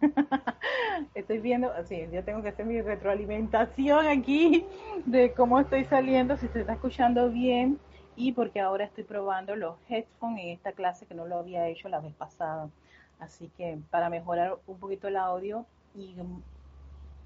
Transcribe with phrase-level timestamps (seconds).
[1.14, 4.66] estoy viendo, sí, yo tengo que hacer mi retroalimentación aquí
[5.06, 7.78] de cómo estoy saliendo, si se está escuchando bien
[8.16, 11.88] y porque ahora estoy probando los headphones en esta clase que no lo había hecho
[11.88, 12.68] la vez pasada.
[13.18, 16.14] Así que para mejorar un poquito el audio y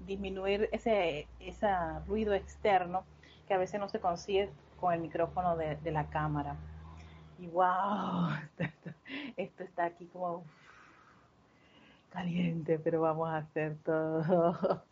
[0.05, 1.67] disminuir ese, ese
[2.07, 3.03] ruido externo
[3.47, 4.49] que a veces no se consigue
[4.79, 6.55] con el micrófono de, de la cámara.
[7.39, 8.29] Y wow,
[9.37, 10.43] esto está aquí como
[12.15, 14.57] caliente, pero vamos a hacer todo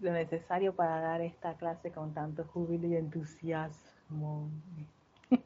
[0.00, 4.48] lo necesario para dar esta clase con tanto júbilo y entusiasmo.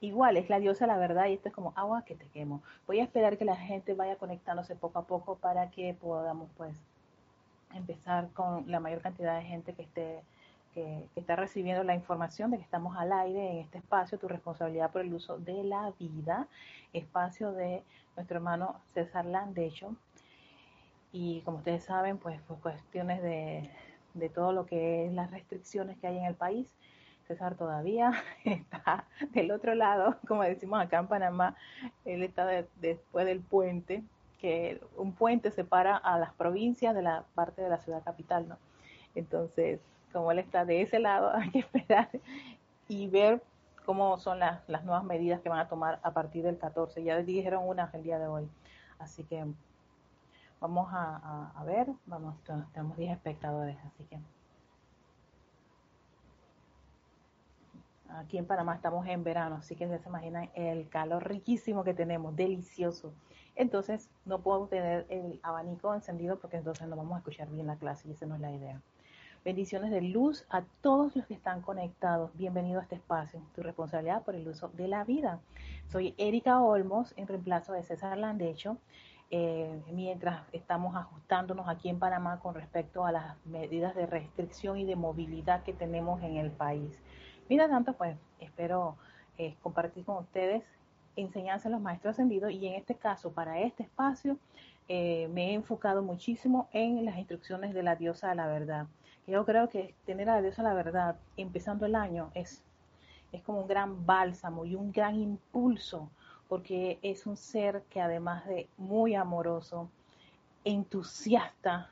[0.00, 2.62] Igual, es la diosa la verdad y esto es como agua que te quemo.
[2.86, 6.76] Voy a esperar que la gente vaya conectándose poco a poco para que podamos pues
[7.74, 10.22] empezar con la mayor cantidad de gente que esté
[10.74, 14.90] que, está recibiendo la información de que estamos al aire en este espacio, tu responsabilidad
[14.90, 16.48] por el uso de la vida,
[16.92, 17.82] espacio de
[18.16, 19.94] nuestro hermano César Landecho.
[21.12, 23.70] Y como ustedes saben, pues por cuestiones de,
[24.14, 26.74] de todo lo que es las restricciones que hay en el país,
[27.26, 28.12] César todavía
[28.44, 31.56] está del otro lado, como decimos acá en Panamá,
[32.04, 32.46] él está
[32.80, 34.02] después del puente,
[34.40, 38.58] que un puente separa a las provincias de la parte de la ciudad capital, ¿no?
[39.14, 39.80] Entonces,
[40.14, 42.08] como él está de ese lado, hay que esperar
[42.88, 43.42] y ver
[43.84, 47.04] cómo son las, las nuevas medidas que van a tomar a partir del 14.
[47.04, 48.48] Ya dijeron unas el día de hoy.
[48.98, 49.44] Así que
[50.60, 52.36] vamos a, a, ver, vamos,
[52.72, 54.18] tenemos 10 espectadores, así que
[58.08, 62.34] aquí en Panamá estamos en verano, así que se imaginan el calor riquísimo que tenemos,
[62.36, 63.12] delicioso.
[63.56, 67.76] Entonces no puedo tener el abanico encendido porque entonces no vamos a escuchar bien la
[67.76, 68.80] clase y esa no es la idea.
[69.44, 72.34] Bendiciones de luz a todos los que están conectados.
[72.34, 75.38] Bienvenido a este espacio, tu responsabilidad por el uso de la vida.
[75.88, 78.78] Soy Erika Olmos, en reemplazo de César Landecho,
[79.30, 84.86] eh, mientras estamos ajustándonos aquí en Panamá con respecto a las medidas de restricción y
[84.86, 86.98] de movilidad que tenemos en el país.
[87.50, 88.96] Mira tanto, pues espero
[89.36, 90.62] eh, compartir con ustedes
[91.16, 94.38] enseñanza de los maestros ascendidos y en este caso, para este espacio,
[94.88, 98.86] eh, me he enfocado muchísimo en las instrucciones de la diosa de la verdad.
[99.26, 102.62] Yo creo que tener a Dios a la verdad empezando el año es,
[103.32, 106.10] es como un gran bálsamo y un gran impulso,
[106.48, 109.88] porque es un ser que además de muy amoroso,
[110.64, 111.90] entusiasta,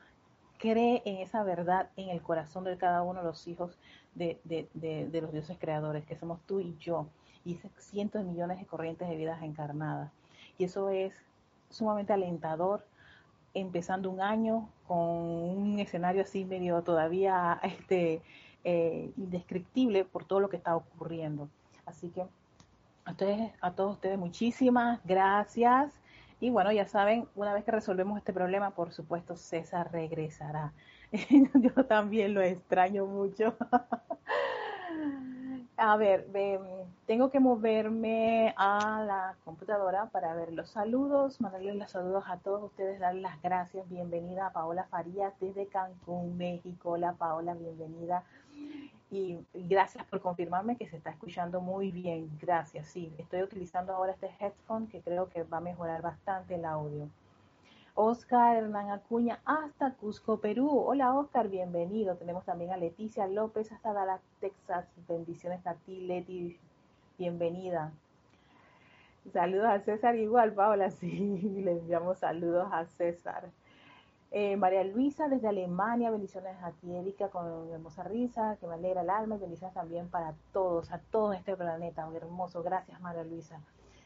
[0.59, 3.77] cree en esa verdad en el corazón de cada uno de los hijos
[4.15, 7.09] de, de, de, los dioses creadores, que somos tú y yo,
[7.45, 10.13] y cientos de millones de corrientes de vidas encarnadas.
[10.59, 11.15] Y eso es
[11.71, 12.85] sumamente alentador
[13.55, 18.23] empezando un año con un escenario así medio todavía este,
[18.65, 21.49] eh, indescriptible por todo lo que está ocurriendo.
[21.87, 22.23] Así que
[23.05, 25.93] a, ustedes, a todos ustedes muchísimas gracias.
[26.41, 30.73] Y bueno, ya saben, una vez que resolvemos este problema, por supuesto, César regresará.
[31.55, 33.57] Yo también lo extraño mucho.
[35.85, 36.29] A ver,
[37.07, 42.63] tengo que moverme a la computadora para ver los saludos, mandarles los saludos a todos
[42.63, 43.89] ustedes, darles las gracias.
[43.89, 46.91] Bienvenida a Paola Farías desde Cancún, México.
[46.91, 48.23] Hola Paola, bienvenida.
[49.11, 52.31] Y gracias por confirmarme que se está escuchando muy bien.
[52.41, 53.13] Gracias, sí.
[53.19, 57.09] Estoy utilizando ahora este headphone que creo que va a mejorar bastante el audio.
[57.95, 60.71] Oscar Hernán Acuña hasta Cusco, Perú.
[60.71, 62.17] Hola Oscar, bienvenido.
[62.17, 64.87] Tenemos también a Leticia López hasta Dallas, Texas.
[65.07, 66.59] Bendiciones a ti, Leti.
[67.19, 67.93] Bienvenida.
[69.31, 70.91] Saludos a César igual, Paola.
[71.01, 73.51] Sí, le enviamos saludos a César.
[74.31, 79.03] Eh, María Luisa desde Alemania, bendiciones a ti, Erika, con hermosa risa, que me alegra
[79.03, 82.63] el alma y bendiciones también para todos, a todo este planeta, hermoso.
[82.63, 83.61] Gracias, María Luisa.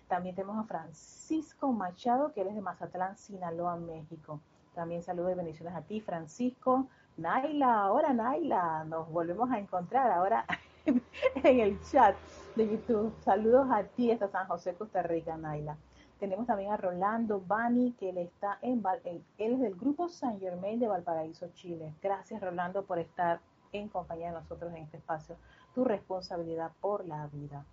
[0.08, 4.40] También tenemos a Francisco Machado, que él es de Mazatlán, Sinaloa, México.
[4.74, 6.86] También saludos y bendiciones a ti, Francisco.
[7.16, 10.44] Naila, ahora Naila, nos volvemos a encontrar ahora
[10.86, 12.14] en el chat
[12.54, 13.14] de YouTube.
[13.20, 15.76] Saludos a ti hasta San José, Costa Rica, Naila.
[16.20, 20.78] Tenemos también a Rolando Bani, que él está en, él es del grupo San Germain
[20.78, 21.92] de Valparaíso, Chile.
[22.02, 23.40] Gracias, Rolando, por estar
[23.72, 25.36] en compañía de nosotros en este espacio.
[25.74, 27.64] Tu responsabilidad por la vida.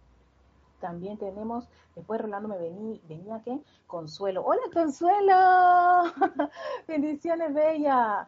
[0.83, 3.57] También tenemos, después Rolando me venía, venía ¿qué?
[3.87, 4.43] Consuelo.
[4.43, 6.11] Hola Consuelo.
[6.89, 8.27] Bendiciones, Bella.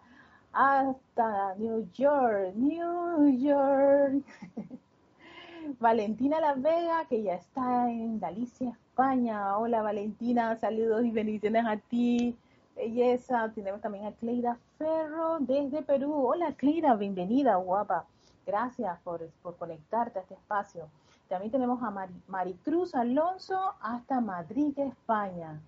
[0.53, 4.23] Hasta New York, New York.
[5.81, 9.57] Valentina La Vega, que ya está en Galicia, España.
[9.57, 12.37] Hola Valentina, saludos y bendiciones a ti.
[12.73, 13.51] Belleza.
[13.53, 16.13] Tenemos también a Cleira Ferro desde Perú.
[16.13, 18.05] Hola Cleira, bienvenida, guapa.
[18.45, 20.87] Gracias por, por conectarte a este espacio.
[21.29, 25.59] También tenemos a Maricruz Alonso hasta Madrid, España.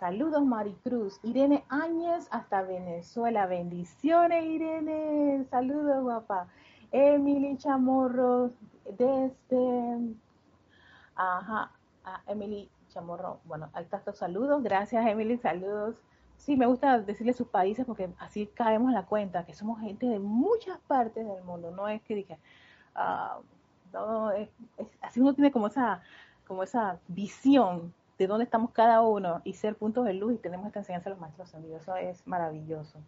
[0.00, 1.20] Saludos Maricruz.
[1.22, 3.46] Irene Áñez hasta Venezuela.
[3.46, 5.46] Bendiciones Irene.
[5.50, 6.48] Saludos guapa.
[6.92, 8.50] Emily Chamorro
[8.98, 10.16] desde...
[11.14, 11.70] Ajá.
[12.26, 13.38] Emily Chamorro.
[13.44, 14.62] Bueno, altos saludos.
[14.62, 15.38] Gracias Emily.
[15.38, 16.02] Saludos.
[16.36, 20.18] Sí, me gusta decirle sus países porque así caemos la cuenta que somos gente de
[20.18, 21.70] muchas partes del mundo.
[21.70, 22.26] No es que
[23.94, 24.32] Ah,
[25.02, 26.02] así uno tiene como esa,
[26.46, 30.66] como esa visión de dónde estamos cada uno y ser puntos de luz y tenemos
[30.66, 31.82] esta enseñanza de los maestros ascendidos.
[31.82, 32.98] Eso es maravilloso.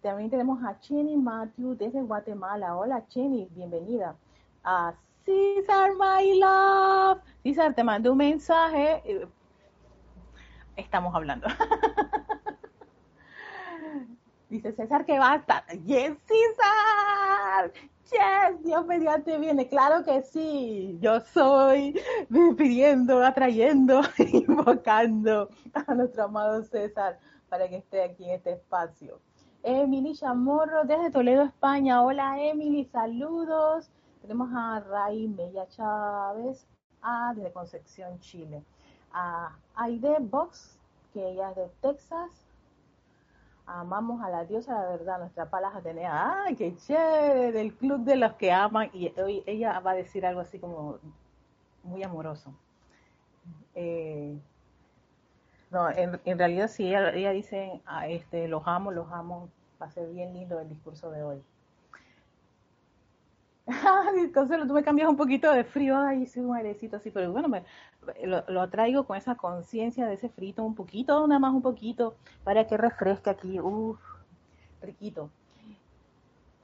[0.00, 2.76] También tenemos a Chenny Matthew desde Guatemala.
[2.76, 4.16] Hola Chenny, bienvenida.
[4.64, 4.94] A
[5.24, 7.20] César My Love.
[7.42, 9.28] César, te mando un mensaje.
[10.76, 11.46] Estamos hablando.
[14.48, 15.64] Dice César que basta.
[15.86, 17.72] Yes, César
[18.10, 21.98] yes, Dios mediante viene, claro que sí, yo soy
[22.56, 27.18] pidiendo, atrayendo, invocando a nuestro amado César
[27.48, 29.20] para que esté aquí en este espacio.
[29.62, 32.02] Emily Chamorro desde Toledo, España.
[32.02, 33.88] Hola Emily, saludos.
[34.20, 36.66] Tenemos a Ray Mella Chávez
[37.02, 38.62] ah, desde Concepción, Chile.
[39.12, 40.78] A Aide Box,
[41.12, 42.30] que ella es de Texas
[43.66, 46.44] amamos a la diosa la verdad, nuestra palas Atenea.
[46.44, 47.52] ¡Ay, qué chévere!
[47.52, 48.90] Del club de los que aman.
[48.92, 50.98] Y hoy ella va a decir algo así como
[51.82, 52.52] muy amoroso.
[53.74, 54.38] Eh,
[55.70, 59.48] no, en, realidad sí, ella, ella dice, ah, este, los amo, los amo.
[59.80, 61.42] Va a ser bien lindo el discurso de hoy.
[64.16, 67.48] Entonces tú me cambias un poquito de frío, ay, sí, un airecito así, pero bueno,
[68.24, 72.16] lo, lo traigo con esa conciencia de ese frito, un poquito, nada más un poquito,
[72.44, 74.00] para que refresque aquí, uff,
[74.80, 75.30] riquito.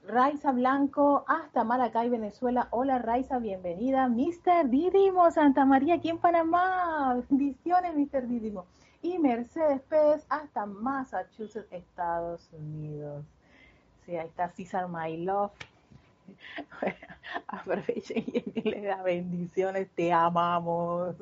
[0.09, 2.69] Raiza Blanco, hasta Maracay, Venezuela.
[2.71, 4.09] Hola Raiza, bienvenida.
[4.09, 4.71] Mr.
[4.71, 7.23] Didimo, Santa María, aquí en Panamá.
[7.29, 8.27] Bendiciones, Mr.
[8.27, 8.65] Didimo.
[9.03, 13.23] Y Mercedes Pérez, hasta Massachusetts, Estados Unidos.
[14.07, 15.53] Sí, ahí está César My Love.
[17.47, 21.17] Aprovechen y le da bendiciones, te amamos.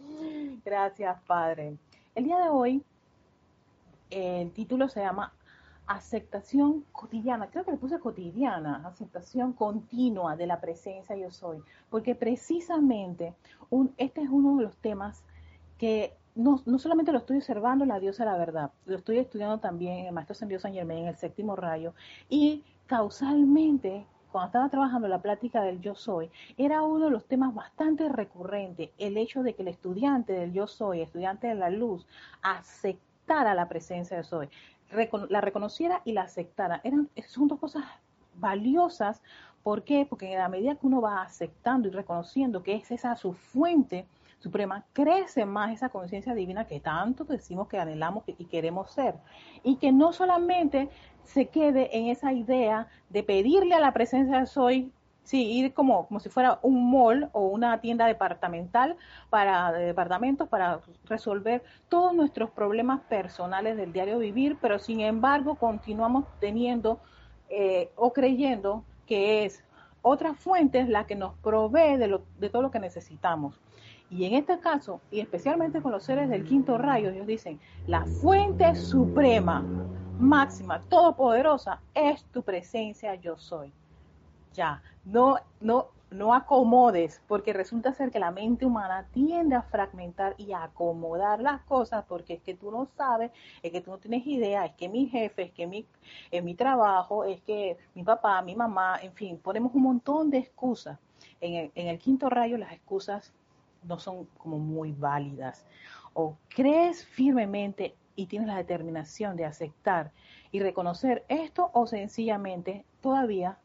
[0.64, 1.76] Gracias, Padre.
[2.14, 2.82] El día de hoy,
[4.10, 5.32] el título se llama
[5.88, 12.14] aceptación cotidiana, creo que le puse cotidiana, aceptación continua de la presencia yo soy, porque
[12.14, 13.34] precisamente
[13.70, 15.24] un, este es uno de los temas
[15.78, 19.58] que no, no, solamente lo estoy observando la diosa de la verdad, lo estoy estudiando
[19.58, 21.94] también el Maestro San Dios San Germán en el séptimo rayo,
[22.28, 27.54] y causalmente cuando estaba trabajando la plática del yo soy, era uno de los temas
[27.54, 32.06] bastante recurrentes, el hecho de que el estudiante del yo soy, estudiante de la luz,
[32.42, 34.48] aceptara la presencia de soy,
[35.28, 36.80] la reconociera y la aceptara.
[36.84, 37.84] Eran, son dos cosas
[38.34, 39.22] valiosas.
[39.62, 40.06] ¿Por qué?
[40.08, 44.06] Porque a medida que uno va aceptando y reconociendo que es esa su fuente,
[44.38, 49.14] suprema, crece más esa conciencia divina que tanto decimos que anhelamos y queremos ser.
[49.62, 50.88] Y que no solamente
[51.24, 54.92] se quede en esa idea de pedirle a la presencia de soy,
[55.24, 58.96] sí, ir como, como si fuera un mall o una tienda departamental
[59.28, 65.56] para de departamentos para resolver todos nuestros problemas personales del diario vivir, pero sin embargo
[65.56, 67.00] continuamos teniendo
[67.50, 69.64] eh, o creyendo que es
[70.02, 73.60] otra fuente la que nos provee de, lo, de todo lo que necesitamos.
[74.10, 78.04] Y en este caso, y especialmente con los seres del quinto rayo, ellos dicen, la
[78.04, 79.62] fuente suprema,
[80.18, 83.70] máxima, todopoderosa, es tu presencia yo soy.
[84.54, 90.34] Ya, no, no, no acomodes, porque resulta ser que la mente humana tiende a fragmentar
[90.38, 93.30] y a acomodar las cosas, porque es que tú no sabes,
[93.62, 95.86] es que tú no tienes idea, es que mi jefe, es que mi,
[96.30, 100.38] en mi trabajo, es que mi papá, mi mamá, en fin, ponemos un montón de
[100.38, 100.98] excusas.
[101.40, 103.32] En el, en el quinto rayo las excusas
[103.82, 105.66] no son como muy válidas.
[106.14, 110.10] O crees firmemente y tienes la determinación de aceptar
[110.50, 113.58] y reconocer esto o sencillamente todavía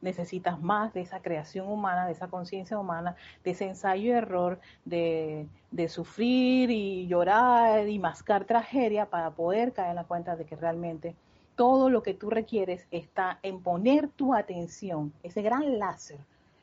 [0.00, 4.60] necesitas más de esa creación humana, de esa conciencia humana, de ese ensayo y error,
[4.84, 10.44] de, de, sufrir y llorar y mascar tragedia para poder caer en la cuenta de
[10.44, 11.16] que realmente
[11.56, 16.20] todo lo que tú requieres está en poner tu atención, ese gran láser,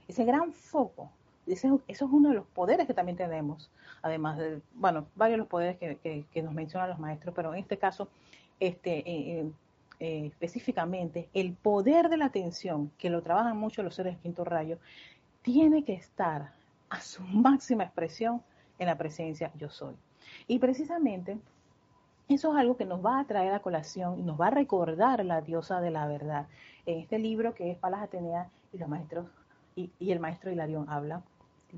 [0.07, 1.09] ese gran foco
[1.47, 3.69] eso es uno de los poderes que también tenemos,
[4.01, 7.77] además de, bueno, varios de los poderes que, nos mencionan los maestros, pero en este
[7.77, 8.07] caso,
[8.59, 9.51] este, eh, eh,
[9.99, 14.43] eh, específicamente, el poder de la atención, que lo trabajan mucho los seres de quinto
[14.43, 14.77] rayo,
[15.41, 16.53] tiene que estar
[16.89, 18.41] a su máxima expresión
[18.79, 19.95] en la presencia yo soy.
[20.47, 21.37] Y precisamente
[22.27, 25.23] eso es algo que nos va a traer a colación y nos va a recordar
[25.23, 26.47] la diosa de la verdad.
[26.87, 29.27] En este libro que es Palas Atenea y los maestros
[29.75, 31.21] y, el maestro Hilarión habla.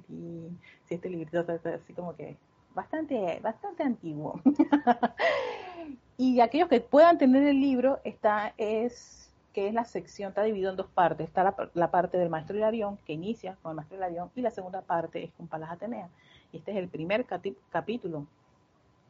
[0.07, 2.37] Si este librito está así como que
[2.73, 4.39] bastante, bastante antiguo.
[6.17, 10.69] y aquellos que puedan tener el libro, está, es que es la sección, está dividido
[10.69, 11.27] en dos partes.
[11.27, 14.81] Está la, parte del maestro Hilarión, que inicia con el maestro Hilarión, y la segunda
[14.83, 16.09] parte es con Palas Atenea.
[16.51, 17.25] Y este es el primer
[17.71, 18.27] capítulo,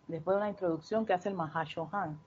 [0.08, 2.18] después de una introducción que hace el Mahashohan.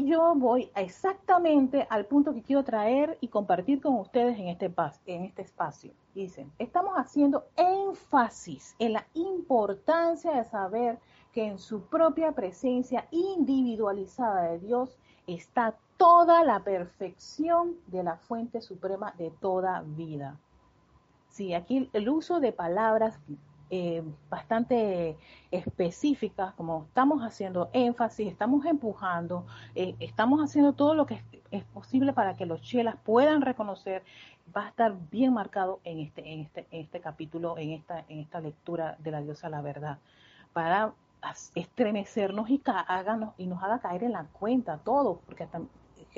[0.00, 4.72] Y yo voy exactamente al punto que quiero traer y compartir con ustedes en este,
[5.04, 5.92] en este espacio.
[6.14, 10.98] Dicen, estamos haciendo énfasis en la importancia de saber
[11.34, 18.62] que en su propia presencia individualizada de Dios está toda la perfección de la fuente
[18.62, 20.40] suprema de toda vida.
[21.28, 23.20] Sí, aquí el uso de palabras
[23.70, 25.16] eh, bastante
[25.50, 32.12] específicas, como estamos haciendo énfasis, estamos empujando, eh, estamos haciendo todo lo que es, posible
[32.12, 34.02] para que los chelas puedan reconocer,
[34.56, 38.20] va a estar bien marcado en este, en este, en este capítulo, en esta, en
[38.20, 39.98] esta lectura de la diosa la verdad,
[40.52, 40.92] para
[41.54, 45.60] estremecernos y, háganos, y nos haga caer en la cuenta todo, porque hasta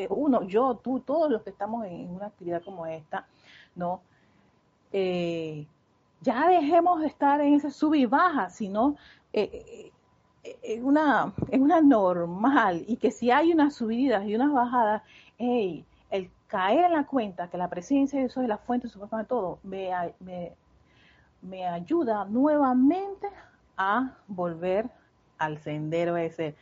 [0.09, 3.27] uno, yo, tú, todos los que estamos en una actividad como esta,
[3.75, 4.01] ¿no?
[4.93, 5.67] Eh,
[6.23, 8.97] ya dejemos de estar en ese sub y baja, sino
[9.33, 9.91] eh,
[10.45, 12.85] eh, una, una normal.
[12.87, 15.03] Y que si hay unas subidas y unas bajadas,
[15.39, 19.59] el caer en la cuenta que la presencia de eso es la fuente de todo,
[19.63, 20.53] me, me,
[21.43, 23.29] me ayuda nuevamente
[23.77, 24.89] a volver
[25.39, 26.55] al sendero ese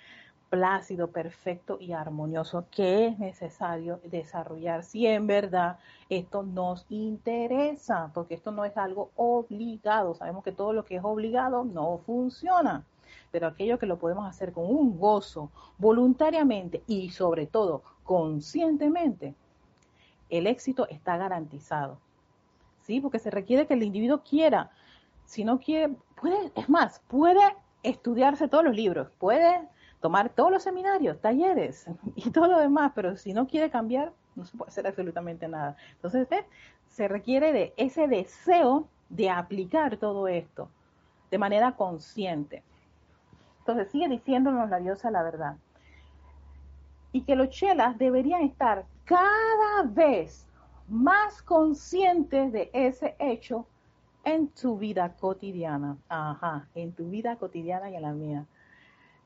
[0.51, 5.79] plácido, perfecto y armonioso que es necesario desarrollar si en verdad
[6.09, 10.15] esto nos interesa, porque esto no es algo obligado.
[10.15, 12.85] Sabemos que todo lo que es obligado no funciona,
[13.31, 19.35] pero aquello que lo podemos hacer con un gozo, voluntariamente y sobre todo conscientemente,
[20.29, 21.99] el éxito está garantizado.
[22.83, 23.01] ¿Sí?
[23.01, 24.71] Porque se requiere que el individuo quiera.
[25.25, 27.41] Si no quiere, puede, es más, puede
[27.85, 29.69] estudiarse todos los libros, puede
[30.01, 34.45] tomar todos los seminarios, talleres y todo lo demás, pero si no quiere cambiar, no
[34.45, 35.77] se puede hacer absolutamente nada.
[35.93, 36.29] Entonces,
[36.89, 40.69] se requiere de ese deseo de aplicar todo esto
[41.31, 42.63] de manera consciente.
[43.61, 45.57] Entonces, sigue diciéndonos la diosa la verdad.
[47.13, 50.47] Y que los chelas deberían estar cada vez
[50.89, 53.67] más conscientes de ese hecho
[54.25, 55.97] en tu vida cotidiana.
[56.09, 58.47] Ajá, en tu vida cotidiana y en la mía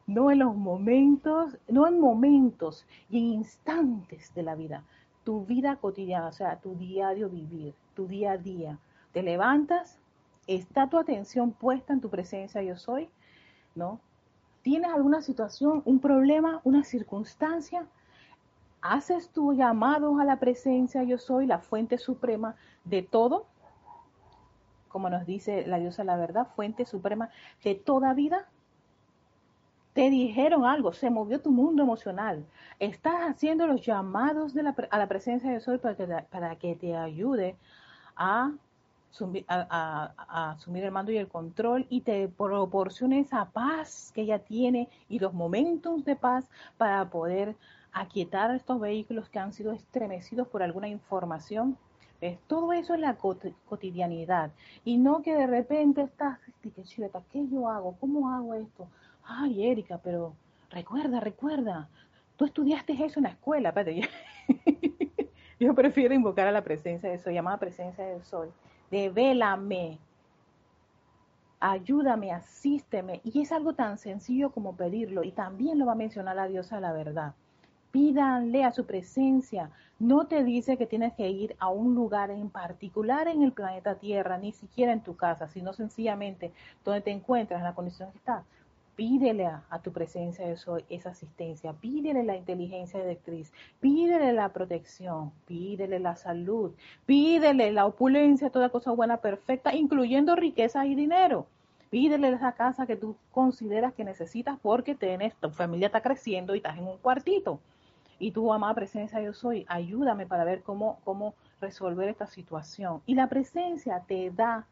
[0.07, 4.85] no en los momentos, no en momentos y en instantes de la vida,
[5.25, 8.79] tu vida cotidiana, o sea, tu diario vivir, tu día a día.
[9.13, 9.99] Te levantas,
[10.47, 13.09] está tu atención puesta en tu presencia yo soy,
[13.75, 14.01] ¿no?
[14.63, 17.87] ¿Tienes alguna situación, un problema, una circunstancia?
[18.81, 23.47] ¿Haces tu llamado a la presencia yo soy, la fuente suprema de todo?
[24.89, 27.31] Como nos dice la diosa la verdad, fuente suprema
[27.63, 28.47] de toda vida
[29.95, 32.45] te dijeron algo, se movió tu mundo emocional.
[32.81, 36.75] Estás haciendo los llamados de la, a la presencia de Sol para que, para que
[36.75, 37.57] te ayude
[38.17, 38.53] a,
[39.39, 44.89] a, asumir el mando y el control y te proporcione esa paz que ella tiene
[45.09, 47.55] y los momentos de paz para poder
[47.93, 51.79] aquietar a estos vehículos que han sido estremecidos por alguna información.
[52.47, 54.51] Todo eso es la cotidianidad
[54.83, 57.97] y no que de repente estás, ¿qué yo hago?
[58.01, 58.89] ¿Cómo hago esto?
[59.27, 60.35] Ay, Erika, pero
[60.71, 61.89] recuerda, recuerda,
[62.37, 64.09] tú estudiaste eso en la escuela, espérate,
[65.61, 68.53] yo prefiero invocar a la presencia de Soy, llamada presencia del Sol,
[68.91, 69.99] devélame,
[71.61, 76.37] ayúdame, asísteme, y es algo tan sencillo como pedirlo, y también lo va a mencionar
[76.37, 77.35] la diosa la verdad.
[77.91, 79.71] Pídanle a su presencia.
[80.01, 83.95] No te dice que tienes que ir a un lugar en particular en el planeta
[83.95, 86.53] Tierra, ni siquiera en tu casa, sino sencillamente
[86.85, 88.45] donde te encuentras, en la condición que estás
[88.97, 95.33] Pídele a, tu presencia de soy esa asistencia, pídele la inteligencia directriz, pídele la protección,
[95.47, 96.73] pídele la salud,
[97.05, 101.47] pídele la opulencia, toda cosa buena, perfecta, incluyendo riqueza y dinero.
[101.91, 106.59] Pídele esa casa que tú consideras que necesitas porque tienes, tu familia está creciendo y
[106.59, 107.61] estás en un cuartito.
[108.19, 113.03] Y tu amada presencia yo soy, ayúdame para ver cómo, cómo resolver esta situación.
[113.07, 114.67] Y la presencia te da,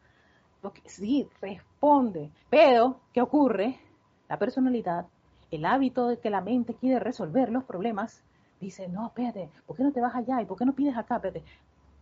[0.62, 2.30] lo que, sí, responde.
[2.50, 3.78] Pero, ¿qué ocurre?
[4.32, 5.04] La personalidad,
[5.50, 8.22] el hábito de que la mente quiere resolver los problemas,
[8.62, 10.40] dice, no, espérate, ¿por qué no te vas allá?
[10.40, 11.16] ¿Y por qué no pides acá?
[11.16, 11.44] Espérate.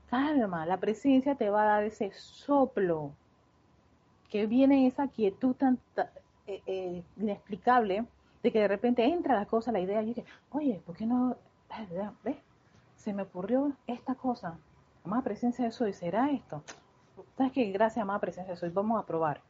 [0.08, 3.10] Calma, la presencia te va a dar ese soplo
[4.30, 5.80] que viene esa quietud tan
[6.46, 8.04] eh, eh, inexplicable
[8.44, 10.14] de que de repente entra la cosa, la idea, y
[10.52, 11.37] oye, ¿por qué no?
[12.22, 12.37] ¿Ves?
[12.94, 14.56] Se me ocurrió esta cosa.
[15.04, 16.62] Amada presencia de soy, ¿será esto?
[17.37, 17.72] ¿Sabes qué?
[17.72, 19.40] Gracias, amada presencia de soy, vamos a probar.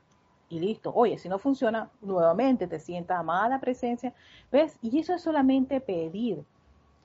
[0.51, 0.93] Y listo.
[0.95, 4.13] Oye, si no funciona, nuevamente te sientas amada presencia.
[4.53, 4.77] ¿Ves?
[4.83, 6.45] Y eso es solamente pedir.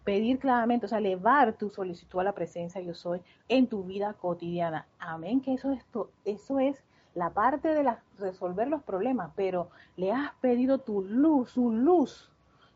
[0.03, 4.13] Pedir claramente, o sea, elevar tu solicitud a la presencia yo soy en tu vida
[4.13, 4.87] cotidiana.
[4.99, 5.41] Amén.
[5.41, 5.85] Que eso es,
[6.25, 6.83] eso es
[7.15, 12.29] la parte de la, resolver los problemas, pero le has pedido tu luz, su luz,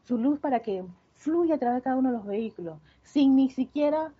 [0.05, 0.85] su luz para que
[1.15, 4.13] fluya a través de cada uno de los vehículos, sin ni siquiera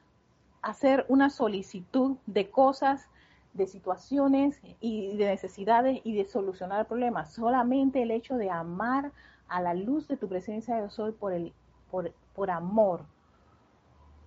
[0.62, 3.08] hacer una solicitud de cosas,
[3.54, 7.34] de situaciones y de necesidades y de solucionar problemas.
[7.34, 9.12] Solamente el hecho de amar
[9.48, 11.54] a la luz de tu presencia de soy por, el,
[11.90, 13.06] por, por amor,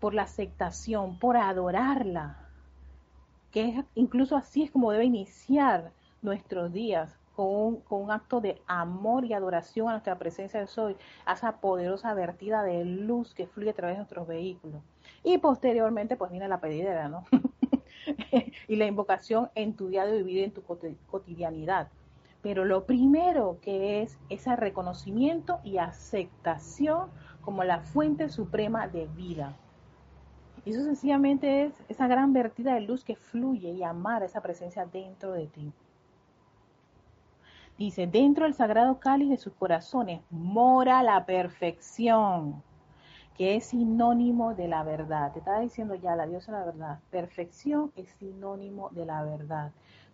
[0.00, 2.48] por la aceptación, por adorarla,
[3.52, 8.40] que es, incluso así es como debe iniciar nuestros días, con un, con un, acto
[8.40, 13.34] de amor y adoración a nuestra presencia de Soy, a esa poderosa vertida de luz
[13.34, 14.82] que fluye a través de nuestros vehículos.
[15.24, 17.24] Y posteriormente, pues viene la pedidera, ¿no?
[18.68, 21.88] y la invocación en tu día de vivir, en tu cotidianidad.
[22.42, 27.08] Pero lo primero que es ese reconocimiento y aceptación
[27.40, 29.56] como la fuente suprema de vida.
[30.64, 34.86] Y eso sencillamente es esa gran vertida de luz que fluye y amar esa presencia
[34.86, 35.72] dentro de ti.
[37.78, 42.62] Dice, dentro del sagrado cáliz de sus corazones mora la perfección,
[43.36, 45.32] que es sinónimo de la verdad.
[45.32, 47.00] Te estaba diciendo ya la diosa la verdad.
[47.10, 49.72] Perfección es sinónimo de la verdad.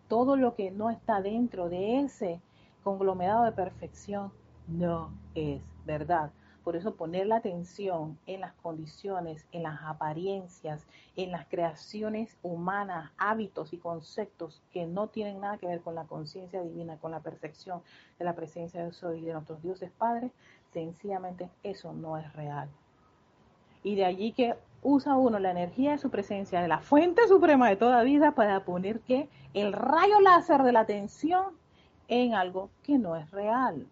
[0.09, 2.41] Todo lo que no está dentro de ese
[2.83, 4.33] conglomerado de perfección
[4.67, 6.31] no es verdad.
[6.65, 13.11] Por eso poner la atención en las condiciones, en las apariencias, en las creaciones humanas,
[13.17, 17.21] hábitos y conceptos que no tienen nada que ver con la conciencia divina, con la
[17.21, 17.81] perfección
[18.19, 20.31] de la presencia de Dios y de nuestros dioses padres,
[20.73, 22.69] sencillamente eso no es real.
[23.89, 27.69] Y de allí que usa uno la energía de su presencia, de la fuente suprema
[27.69, 31.47] de toda vida, para poner que el rayo láser de la atención
[32.09, 33.87] en algo que no es real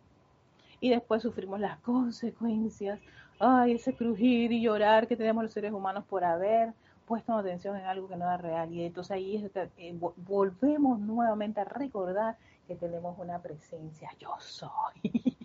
[0.80, 3.00] y después sufrimos las consecuencias.
[3.38, 6.72] Ay, ese crujir y llorar que tenemos los seres humanos por haber
[7.06, 8.72] puesto atención en algo que no era real.
[8.72, 15.36] Y entonces ahí eh, volvemos nuevamente a recordar que tenemos una presencia, yo soy,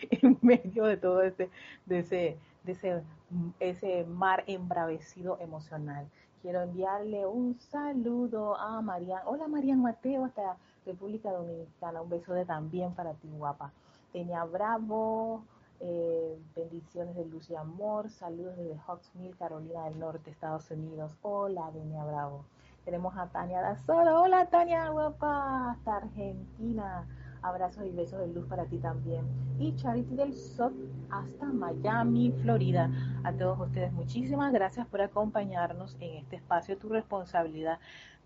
[0.10, 1.50] en medio de todo ese,
[1.86, 3.02] de ese, de ese,
[3.60, 6.06] ese mar embravecido emocional.
[6.42, 9.22] Quiero enviarle un saludo a Marian.
[9.26, 12.02] Hola Marian Mateo, hasta República Dominicana.
[12.02, 13.72] Un beso de también para ti, guapa.
[14.12, 15.44] Tenia Bravo,
[15.80, 21.16] eh, bendiciones de luz y amor, saludos desde Hawksmill, Carolina del Norte, Estados Unidos.
[21.22, 22.44] Hola, Tenia Bravo.
[22.84, 24.22] Tenemos a Tania Dazoro.
[24.22, 27.06] Hola, Tania, guapa, hasta Argentina.
[27.42, 29.24] Abrazos y besos de luz para ti también.
[29.58, 30.72] Y Charity del SOT
[31.10, 32.90] hasta Miami, Florida.
[33.24, 37.78] A todos ustedes, muchísimas gracias por acompañarnos en este espacio, tu responsabilidad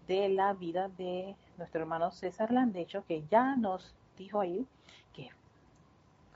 [0.07, 4.67] de la vida de nuestro hermano César Landecho, que ya nos dijo ahí
[5.13, 5.31] que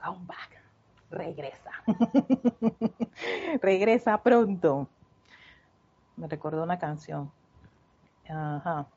[0.03, 0.61] come back,
[1.09, 1.71] regresa.
[3.61, 4.87] regresa pronto.
[6.17, 7.31] Me recordó una canción.
[8.27, 8.87] Ajá.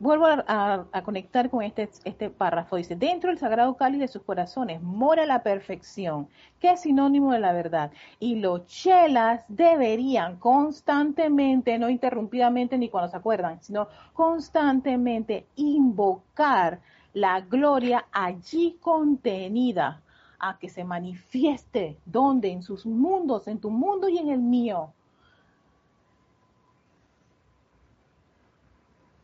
[0.00, 2.76] Vuelvo a, conectar con este, este párrafo.
[2.76, 6.26] Dice, dentro del sagrado cáliz de sus corazones mora la perfección,
[6.58, 7.92] que es sinónimo de la verdad.
[8.18, 16.80] Y los chelas deberían constantemente, no interrumpidamente ni cuando se acuerdan, sino constantemente invocar
[17.12, 20.00] la gloria allí contenida
[20.38, 24.94] a que se manifieste, donde en sus mundos, en tu mundo y en el mío.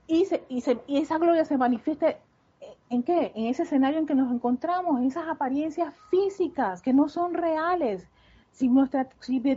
[0.07, 2.19] Y, y, esa gloria se manifieste
[2.90, 3.33] en qué?
[3.35, 8.09] En ese escenario en que nos encontramos, en esas apariencias físicas que no son reales.
[8.53, 8.71] Si,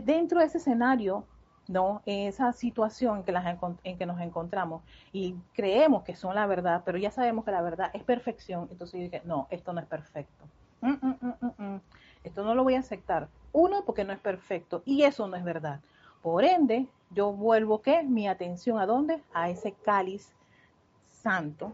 [0.00, 1.24] dentro de ese escenario
[1.70, 2.02] ¿no?
[2.04, 4.82] En esa situación que las en que nos encontramos
[5.12, 8.98] y creemos que son la verdad, pero ya sabemos que la verdad es perfección, entonces
[8.98, 10.44] yo dije, no, esto no es perfecto.
[10.80, 11.80] Mm, mm, mm,
[12.24, 13.28] esto no lo voy a aceptar.
[13.52, 15.80] Uno, porque no es perfecto y eso no es verdad.
[16.22, 19.22] Por ende, yo vuelvo que mi atención a dónde?
[19.32, 20.34] A ese cáliz
[21.22, 21.72] santo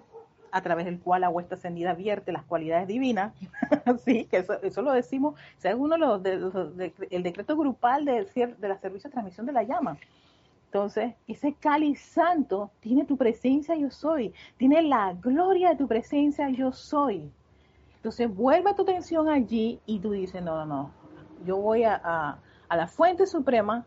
[0.51, 3.35] a través del cual la vuestra ascendida vierte las cualidades divinas,
[4.05, 8.27] sí, que eso, lo decimos, según uno de, el decreto grupal de,
[8.61, 9.99] la servicio de transmisión de la llama.
[10.67, 16.49] Entonces, ese cáliz santo tiene tu presencia yo soy, tiene la gloria de tu presencia
[16.51, 17.31] yo soy.
[17.97, 20.91] Entonces, vuelve tu atención allí y tú dices, no, no, no,
[21.45, 22.39] yo voy a
[22.71, 23.85] la fuente suprema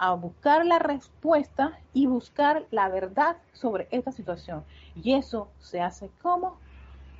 [0.00, 4.64] a buscar la respuesta y buscar la verdad sobre esta situación.
[4.96, 6.56] Y eso se hace como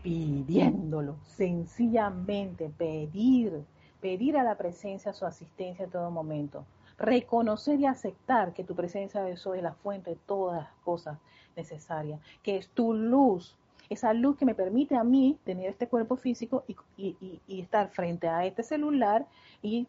[0.03, 3.67] pidiéndolo, sencillamente pedir,
[4.01, 6.65] pedir a la presencia su asistencia en todo momento.
[6.99, 11.19] reconocer y aceptar que tu presencia de soy es la fuente de todas las cosas
[11.57, 13.57] necesarias, que es tu luz,
[13.91, 18.45] esa luz que me permite a mí tener este cuerpo físico y, estar frente a
[18.45, 19.27] este celular
[19.63, 19.87] y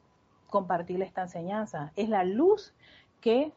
[0.51, 1.91] compartirle esta enseñanza.
[1.95, 2.75] Es la luz
[3.21, 3.51] que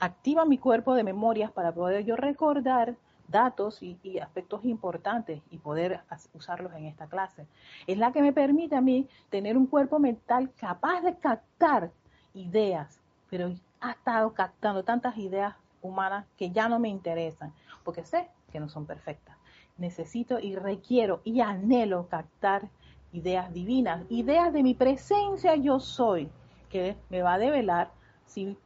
[0.00, 2.96] activa mi cuerpo de memorias para poder yo recordar
[3.28, 6.00] datos y, y, aspectos importantes y poder
[6.34, 7.46] usarlos en esta clase.
[7.86, 11.92] Es la que me permite a mí tener un cuerpo mental capaz de captar
[12.34, 17.52] ideas, pero ha estado captando tantas ideas humanas que ya no me interesan,
[17.84, 19.38] porque sé que no son perfectas
[19.78, 22.68] necesito y requiero y anhelo captar
[23.12, 26.28] ideas divinas, ideas de mi presencia yo soy,
[26.68, 27.90] que me va a develar
[28.26, 28.56] si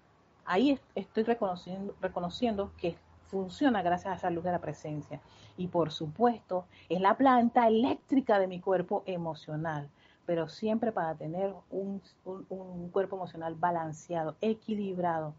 [0.44, 2.96] ahí estoy reconociendo, reconociendo que
[3.28, 5.20] funciona gracias a esa luz de la presencia.
[5.56, 9.88] Y por supuesto, es la planta eléctrica de mi cuerpo emocional,
[10.26, 15.34] pero siempre para tener un, un cuerpo emocional balanceado, equilibrado,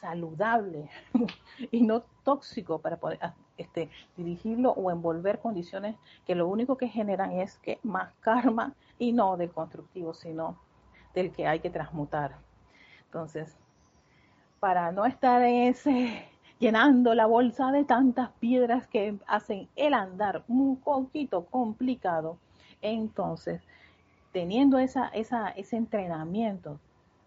[0.00, 0.88] saludable
[1.70, 3.18] y no tóxico para poder
[3.56, 5.96] este, dirigirlo o envolver condiciones
[6.26, 10.58] que lo único que generan es que más karma y no del constructivo, sino
[11.14, 12.36] del que hay que transmutar.
[13.06, 13.56] Entonces,
[14.60, 16.24] para no estar en ese
[16.60, 22.36] llenando la bolsa de tantas piedras que hacen el andar un poquito complicado,
[22.82, 23.62] entonces,
[24.32, 26.78] teniendo esa, esa, ese entrenamiento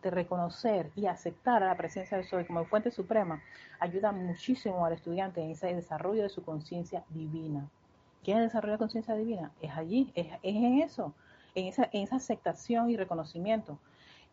[0.03, 3.41] de reconocer y aceptar a la presencia de Soy como fuente suprema,
[3.79, 7.67] ayuda muchísimo al estudiante en ese desarrollo de su conciencia divina.
[8.23, 9.51] ¿Quién desarrolla conciencia divina?
[9.61, 11.13] Es allí, es, en eso,
[11.55, 13.79] en esa, aceptación y reconocimiento.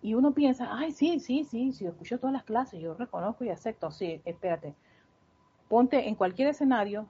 [0.02, 3.50] Y uno piensa, ay, sí, sí, sí, yo escucho todas las clases, yo reconozco y
[3.50, 3.90] acepto.
[3.90, 4.74] Sí, espérate.
[5.68, 7.06] Ponte en cualquier escenario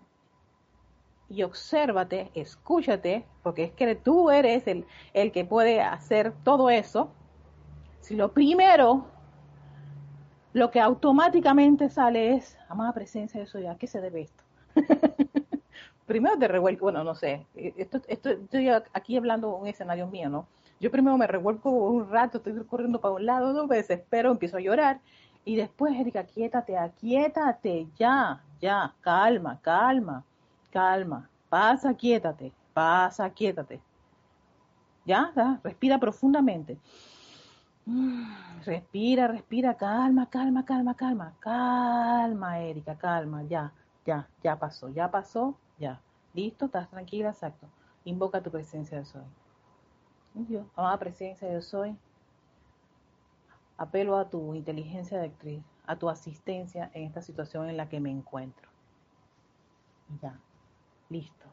[1.28, 7.12] y obsérvate, escúchate, porque es que tú eres el, el que puede hacer todo eso
[8.00, 9.04] si lo primero,
[10.52, 14.42] lo que automáticamente sale es, amada presencia de soy, ¿a qué se debe esto?
[16.10, 20.48] primero te revuelco, bueno, no sé, esto, estoy aquí hablando un escenario mío, ¿no?
[20.80, 24.56] Yo primero me revuelco un rato, estoy corriendo para un lado, dos veces, pero empiezo
[24.56, 25.00] a llorar.
[25.44, 30.24] Y después, Erika, aquíétate, aquíétate, ya, ya, calma, calma,
[30.72, 33.80] calma, pasa, aquíétate, pasa, aquíétate.
[35.04, 35.30] ¿Ya?
[35.36, 35.60] ¿Ya?
[35.62, 36.76] Respira profundamente.
[38.66, 43.72] Respira, respira, calma, calma, calma, calma, calma, Erika, calma, ya,
[44.04, 46.00] ya, ya pasó, ya pasó, ya.
[46.34, 46.66] ¿Listo?
[46.66, 47.30] ¿Estás tranquila?
[47.30, 47.66] Exacto.
[48.04, 49.24] Invoca tu presencia de soy.
[50.34, 51.96] Dios, amada presencia de soy,
[53.76, 57.98] apelo a tu inteligencia de actriz, a tu asistencia en esta situación en la que
[57.98, 58.68] me encuentro.
[60.22, 60.38] Ya,
[61.08, 61.46] listo.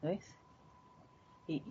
[0.00, 0.34] ¿Ves?
[1.46, 1.62] Y,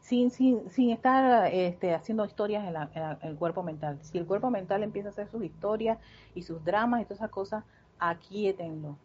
[0.00, 3.98] sin, sin, sin estar este, haciendo historias en, el cuerpo mental.
[4.02, 5.98] Si el cuerpo mental empieza a hacer sus historias
[6.34, 7.64] y sus dramas y todas esas cosas,
[7.98, 8.98] aquíétenlo.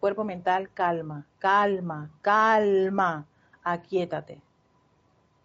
[0.00, 3.26] Cuerpo mental, calma, calma, calma,
[3.64, 4.40] aquíétate.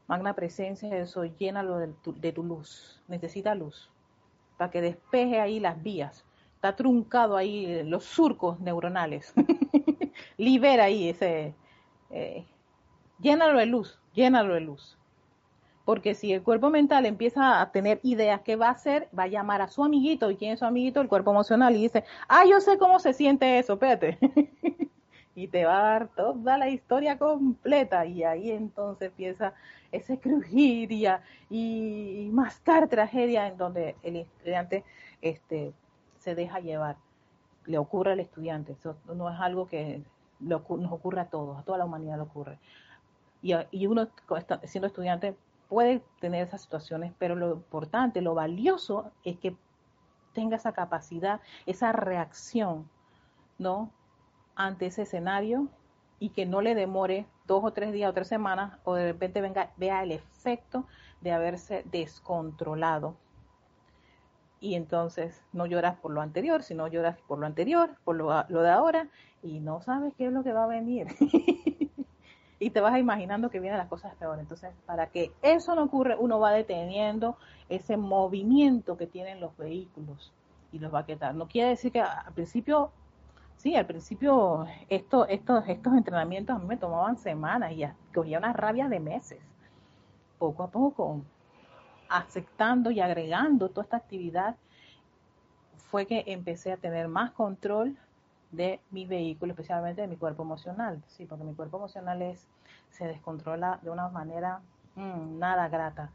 [0.07, 3.01] Magna presencia, eso, llénalo de tu, de tu luz.
[3.07, 3.89] Necesita luz
[4.57, 6.25] para que despeje ahí las vías.
[6.55, 9.33] Está truncado ahí los surcos neuronales.
[10.37, 11.53] Libera ahí ese...
[12.09, 12.45] Eh,
[13.19, 14.97] llénalo de luz, llénalo de luz.
[15.85, 19.27] Porque si el cuerpo mental empieza a tener ideas que va a hacer, va a
[19.27, 20.31] llamar a su amiguito.
[20.31, 21.01] ¿Y quién es su amiguito?
[21.01, 21.75] El cuerpo emocional.
[21.75, 24.17] Y dice, ah, yo sé cómo se siente eso, espérate.
[25.35, 28.05] y te va a dar toda la historia completa.
[28.05, 29.53] Y ahí entonces empieza
[29.91, 31.05] ese crujir y,
[31.49, 34.85] y mascar tragedia en donde el estudiante
[35.21, 35.73] este,
[36.19, 36.95] se deja llevar.
[37.65, 38.71] Le ocurre al estudiante.
[38.71, 40.01] Eso no es algo que
[40.39, 42.57] nos ocurre a todos, a toda la humanidad le ocurre
[43.43, 44.07] y, uno
[44.63, 45.35] siendo estudiante
[45.69, 49.55] puede tener esas situaciones, pero lo importante, lo valioso es que
[50.33, 52.89] tenga esa capacidad, esa reacción,
[53.57, 53.91] ¿no?
[54.55, 55.67] Ante ese escenario
[56.19, 59.41] y que no le demore dos o tres días o tres semanas o de repente
[59.41, 60.85] venga, vea el efecto
[61.21, 63.15] de haberse descontrolado.
[64.59, 68.61] Y entonces no lloras por lo anterior, sino lloras por lo anterior, por lo, lo
[68.61, 69.09] de ahora,
[69.41, 71.07] y no sabes qué es lo que va a venir.
[72.63, 74.41] y te vas imaginando que vienen las cosas peores.
[74.41, 80.31] Entonces, para que eso no ocurra, uno va deteniendo ese movimiento que tienen los vehículos
[80.71, 81.35] y los va a quitar.
[81.35, 82.91] No quiere decir que al principio,
[83.57, 88.53] sí, al principio esto, estos, estos entrenamientos a mí me tomaban semanas y cogía una
[88.53, 89.39] rabia de meses.
[90.39, 91.21] Poco a poco,
[92.09, 94.55] aceptando y agregando toda esta actividad,
[95.89, 97.97] fue que empecé a tener más control
[98.53, 102.37] de mi vehículo, especialmente de mi cuerpo emocional, sí, porque mi cuerpo emocional
[102.91, 104.61] se descontrola de una manera
[104.95, 106.11] mm, nada grata.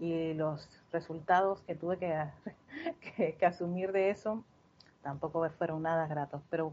[0.00, 1.98] y los resultados que tuve
[3.16, 4.42] que, asumir de eso
[5.02, 6.72] tampoco fueron nada gratos, pero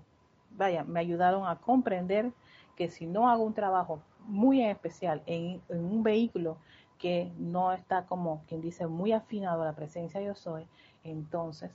[0.51, 2.31] vaya, me ayudaron a comprender
[2.75, 6.57] que si no hago un trabajo muy especial en, en, un vehículo
[6.97, 10.67] que no está como quien dice muy afinado a la presencia yo soy,
[11.03, 11.71] entonces,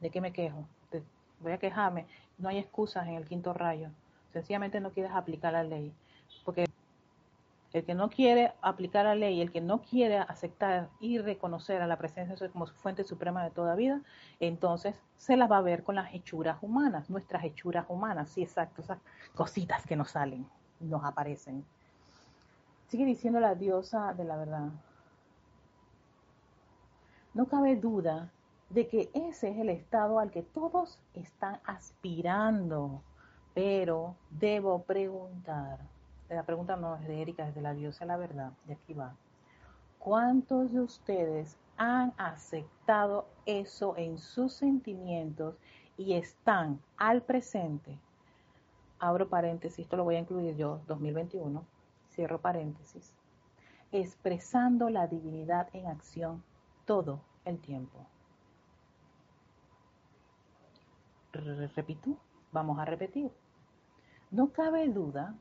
[0.00, 0.66] ¿de qué me quejo?
[1.40, 2.06] voy a quejarme,
[2.38, 3.90] no hay excusas en el quinto rayo,
[4.32, 5.92] sencillamente no quieres aplicar la ley,
[6.44, 6.66] porque
[7.72, 11.86] el que no quiere aplicar la ley, el que no quiere aceptar y reconocer a
[11.86, 14.00] la presencia de Dios como fuente suprema de toda vida,
[14.40, 18.80] entonces se las va a ver con las hechuras humanas, nuestras hechuras humanas, sí, exacto,
[18.80, 18.98] esas
[19.34, 20.48] cositas que nos salen,
[20.80, 21.64] nos aparecen.
[22.88, 24.68] Sigue diciendo la diosa de la verdad.
[27.34, 28.30] No cabe duda
[28.70, 33.02] de que ese es el estado al que todos están aspirando,
[33.54, 35.78] pero debo preguntar,
[36.28, 38.52] la pregunta no es de Erika, es de la diosa la verdad.
[38.64, 39.14] De aquí va.
[39.98, 45.56] ¿Cuántos de ustedes han aceptado eso en sus sentimientos
[45.96, 47.98] y están al presente?
[48.98, 51.64] Abro paréntesis, esto lo voy a incluir yo, 2021.
[52.10, 53.14] Cierro paréntesis.
[53.92, 56.42] Expresando la divinidad en acción
[56.86, 58.06] todo el tiempo.
[61.36, 62.16] Repito,
[62.52, 63.30] vamos a repetir.
[64.30, 65.34] No cabe duda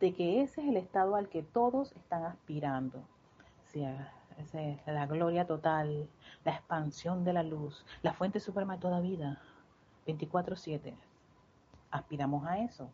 [0.00, 3.02] de que ese es el estado al que todos están aspirando.
[4.86, 6.08] la gloria total,
[6.44, 9.40] la expansión de la luz, la fuente suprema de toda vida,
[10.06, 10.94] 24/7.
[11.90, 12.90] Aspiramos a eso.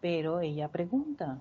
[0.00, 1.38] Pero ella pregunta,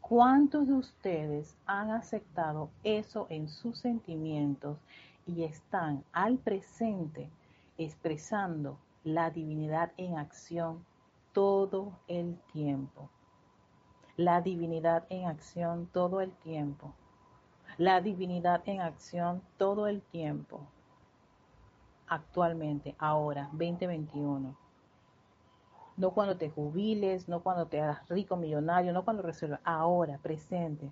[0.00, 4.78] ¿cuántos de ustedes han aceptado eso en sus sentimientos
[5.26, 7.30] y están al presente
[7.78, 10.84] expresando la divinidad en acción
[11.32, 13.08] todo el tiempo?
[14.16, 16.92] la divinidad en acción todo el tiempo.
[17.78, 20.60] La divinidad en acción todo el tiempo.
[22.06, 24.54] Actualmente, ahora, 2021.
[25.96, 29.60] No cuando te jubiles, no cuando te hagas rico, millonario, no cuando resuelvas.
[29.64, 30.90] Ahora, presente.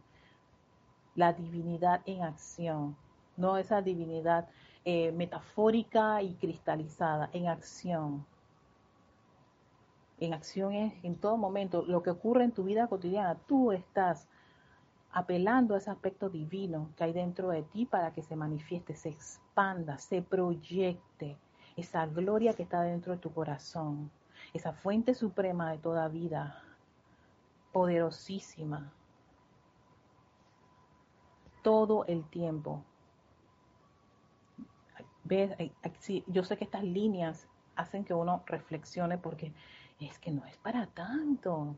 [1.14, 2.96] La divinidad en acción.
[3.36, 4.48] No esa divinidad
[4.84, 8.26] eh, metafórica y cristalizada, en acción
[10.20, 13.36] en acción es en todo momento lo que ocurre en tu vida cotidiana.
[13.46, 14.28] Tú estás
[15.12, 19.08] apelando a ese aspecto divino que hay dentro de ti para que se manifieste, se
[19.08, 21.36] expanda, se proyecte
[21.76, 24.10] esa gloria que está dentro de tu corazón,
[24.52, 26.62] esa fuente suprema de toda vida,
[27.72, 28.92] poderosísima,
[31.62, 32.84] todo el tiempo.
[35.30, 35.52] ¿Ves?
[36.26, 39.52] Yo sé que estas líneas hacen que uno reflexione porque
[40.00, 41.76] es que no es para tanto.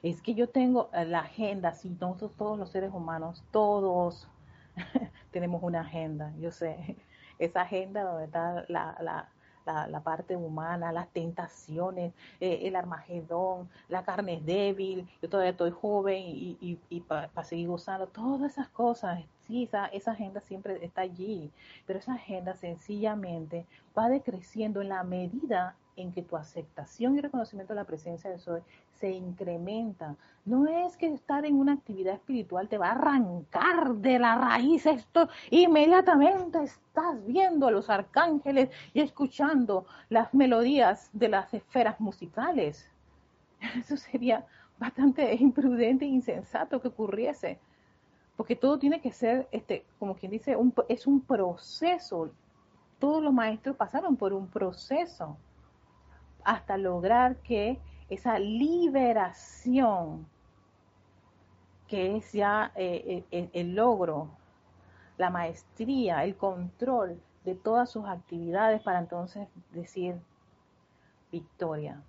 [0.00, 4.28] Es que yo tengo eh, la agenda, sí, nosotros todos los seres humanos, todos
[5.32, 6.96] tenemos una agenda, yo sé,
[7.40, 14.04] esa agenda donde está la, la, la, parte humana, las tentaciones, eh, el armagedón, la
[14.04, 19.24] carne es débil, yo todavía estoy joven y, y, para seguir gozando, todas esas cosas,
[19.48, 21.50] sí, esa, esa agenda siempre está allí,
[21.86, 23.66] pero esa agenda sencillamente
[23.98, 28.38] va decreciendo en la medida en que tu aceptación y reconocimiento de la presencia de
[28.38, 28.60] Soy
[29.00, 30.14] se incrementa.
[30.44, 34.86] No es que estar en una actividad espiritual te va a arrancar de la raíz
[34.86, 42.88] esto, inmediatamente estás viendo a los arcángeles y escuchando las melodías de las esferas musicales.
[43.76, 44.46] Eso sería
[44.78, 47.58] bastante imprudente e insensato que ocurriese,
[48.38, 52.30] porque todo tiene que ser, este, como quien dice, un, es un proceso.
[53.00, 55.36] Todos los maestros pasaron por un proceso
[56.44, 60.24] hasta lograr que esa liberación,
[61.88, 64.30] que es ya eh, eh, el, logro,
[65.16, 70.14] la maestría, el control de todas sus actividades para entonces decir
[71.32, 72.04] victoria.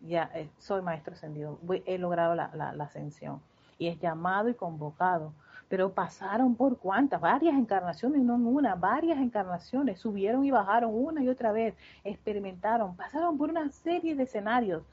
[0.00, 3.42] Ya eh, soy maestro ascendido, he logrado la ascensión
[3.78, 5.32] y es llamado y convocado
[5.68, 11.28] pero pasaron por cuántas, varias encarnaciones, no una, varias encarnaciones, subieron y bajaron una y
[11.28, 14.84] otra vez, experimentaron, pasaron por una serie de escenarios.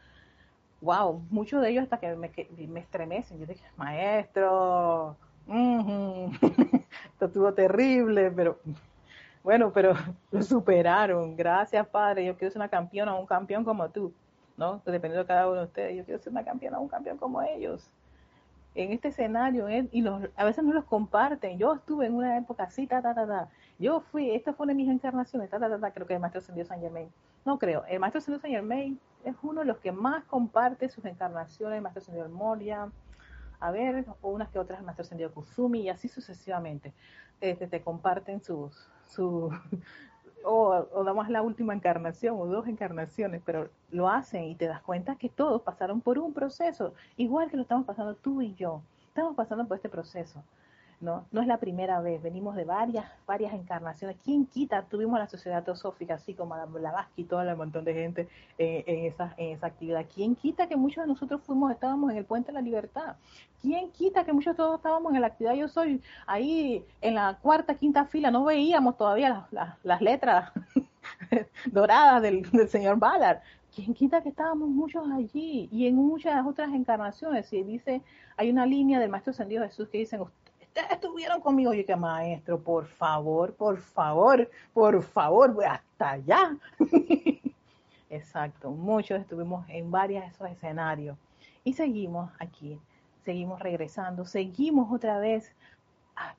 [0.82, 2.32] Wow, muchos de ellos hasta que me,
[2.68, 3.40] me estremecen.
[3.40, 5.16] Yo dije, maestro,
[5.48, 8.58] esto estuvo terrible, pero
[9.44, 9.94] bueno, pero
[10.32, 11.36] lo superaron.
[11.36, 12.26] Gracias, Padre.
[12.26, 14.12] Yo quiero ser una campeona, un campeón como tú,
[14.58, 14.82] ¿no?
[14.86, 17.88] Dependiendo de cada uno de ustedes, yo quiero ser una campeona, un campeón como ellos
[18.76, 21.58] en este escenario y los, a veces no los comparten.
[21.58, 23.50] Yo estuve en una época así, ta, ta, ta, ta.
[23.80, 26.20] Yo fui, esta fue una de mis encarnaciones, ta, ta, ta, ta creo que el
[26.20, 27.10] maestro Ascendido San Germain.
[27.46, 31.06] No creo, el maestro Ascendido San Germain es uno de los que más comparte sus
[31.06, 32.90] encarnaciones, el maestro Ascendido Moria,
[33.62, 36.94] a ver, o unas que otras el maestro ascendido Kusumi y así sucesivamente.
[37.40, 39.52] Este, te comparten sus, su,
[40.44, 45.16] o, damos la última encarnación o dos encarnaciones, pero lo hacen y te das cuenta
[45.16, 48.82] que todos pasaron por un proceso, igual que lo estamos pasando tú y yo.
[49.08, 50.44] Estamos pasando por este proceso.
[51.02, 51.26] ¿No?
[51.32, 54.18] No es la primera vez, venimos de varias, varias encarnaciones.
[54.24, 54.84] ¿Quién quita?
[54.84, 59.06] Tuvimos la sociedad teosófica, así como la Blavatsky, todo el montón de gente en, en,
[59.06, 60.06] esa, en esa actividad.
[60.14, 63.16] ¿Quién quita que muchos de nosotros fuimos, estábamos en el Puente de la Libertad?
[63.62, 67.38] ¿Quién quita que muchos de todos estábamos en la actividad Yo Soy ahí en la
[67.42, 68.32] cuarta, quinta fila?
[68.32, 69.48] No veíamos todavía
[69.84, 70.52] las, letras
[71.66, 73.40] doradas del, del señor Ballard.
[73.74, 75.70] ¿quién quita que estábamos muchos allí?
[75.72, 78.02] Y en muchas otras encarnaciones, si dice,
[78.38, 80.22] hay una línea del Maestro Ascendido Jesús que dicen,
[80.76, 81.74] estuvieron conmigo.
[81.74, 86.58] Yo que maestro, por favor, por favor, por favor, voy hasta allá.
[88.10, 91.18] Exacto, muchos estuvimos en varios de esos escenarios.
[91.64, 92.80] Y seguimos aquí,
[93.24, 95.54] seguimos regresando, seguimos otra vez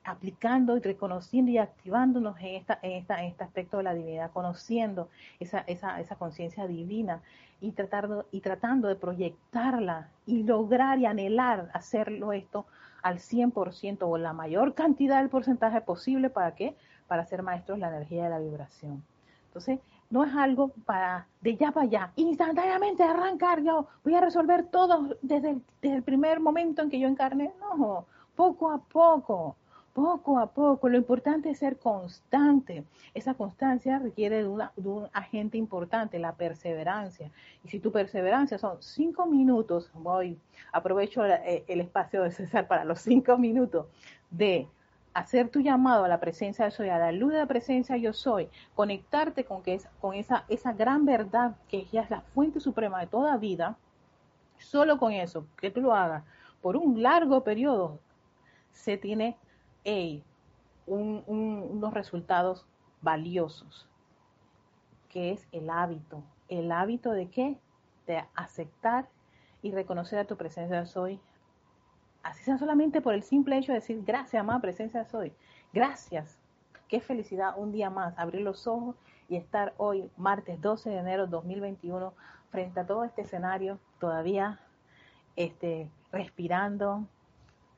[0.05, 4.31] aplicando y reconociendo y activándonos en, esta, en, esta, en este aspecto de la divinidad,
[4.33, 5.09] conociendo
[5.41, 7.23] esa, esa, esa conciencia divina
[7.61, 12.67] y tratando, y tratando de proyectarla y lograr y anhelar hacerlo esto
[13.03, 16.31] al 100% o la mayor cantidad del porcentaje posible.
[16.31, 16.77] ¿Para qué?
[17.09, 19.03] Para ser maestros la energía de la vibración.
[19.47, 24.67] Entonces, no es algo para de ya para allá, instantáneamente arrancar, yo voy a resolver
[24.67, 27.53] todo desde el, desde el primer momento en que yo encarné.
[27.61, 29.57] No, poco a poco,
[29.93, 30.89] poco a poco.
[30.89, 32.85] Lo importante es ser constante.
[33.15, 37.31] Esa constancia requiere de, un agente importante, la perseverancia.
[37.65, 40.39] Y si tu perseverancia son cinco minutos, voy,
[40.73, 43.87] aprovecho el, eh, el espacio de César para los cinco minutos
[44.31, 44.69] de
[45.15, 48.13] hacer tu llamado a la presencia de soy, a la luz de la presencia yo
[48.13, 53.01] soy, conectarte con, que es, con esa, esa gran verdad que es la fuente suprema
[53.01, 53.77] de toda vida,
[54.59, 56.25] solo con eso, que tú lo hagas
[56.63, 57.99] por un largo periodo,
[58.73, 59.37] se tiene
[59.85, 60.23] hey,
[60.87, 62.67] un, un, unos resultados
[63.01, 63.89] valiosos,
[65.09, 66.23] que es el hábito.
[66.49, 67.59] ¿El hábito de qué?
[68.07, 69.09] De aceptar
[69.63, 71.21] y reconocer a tu presencia soy.
[72.23, 75.33] Así sea solamente por el simple hecho de decir gracias, amada presencia soy.
[75.73, 76.39] Gracias.
[76.89, 78.97] Qué felicidad un día más abrir los ojos
[79.29, 82.13] y estar hoy, martes 12 de enero de 2021,
[82.51, 84.61] frente a todo este escenario, todavía
[85.37, 87.07] este, respirando,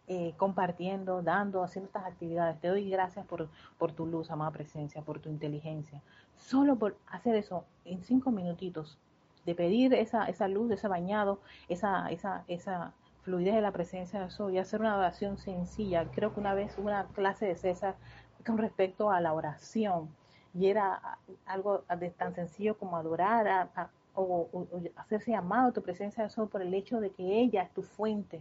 [0.06, 2.60] eh, compartiendo, dando, haciendo estas actividades.
[2.60, 6.02] Te doy gracias por, por tu luz, amada presencia, por tu inteligencia.
[6.36, 8.98] Solo por hacer eso en cinco minutitos,
[9.46, 14.26] de pedir esa, esa luz, ese bañado, esa, esa, esa fluidez de la presencia de
[14.26, 16.06] eso y hacer una oración sencilla.
[16.10, 17.96] Creo que una vez una clase de César
[18.44, 20.08] con respecto a la oración
[20.54, 21.84] y era algo
[22.16, 23.70] tan sencillo como adorar
[24.14, 24.48] o,
[24.96, 27.82] hacerse llamado a tu presencia de eso por el hecho de que ella es tu
[27.82, 28.40] fuente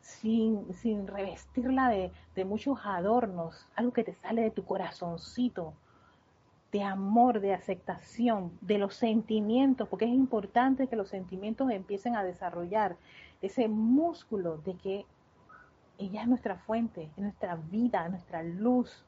[0.00, 5.74] sin, sin revestirla de, de muchos adornos, algo que te sale de tu corazoncito,
[6.72, 12.22] de amor, de aceptación, de los sentimientos, porque es importante que los sentimientos empiecen a
[12.22, 12.96] desarrollar
[13.42, 15.06] ese músculo de que
[15.98, 19.04] ella es nuestra fuente, es nuestra vida, es nuestra luz.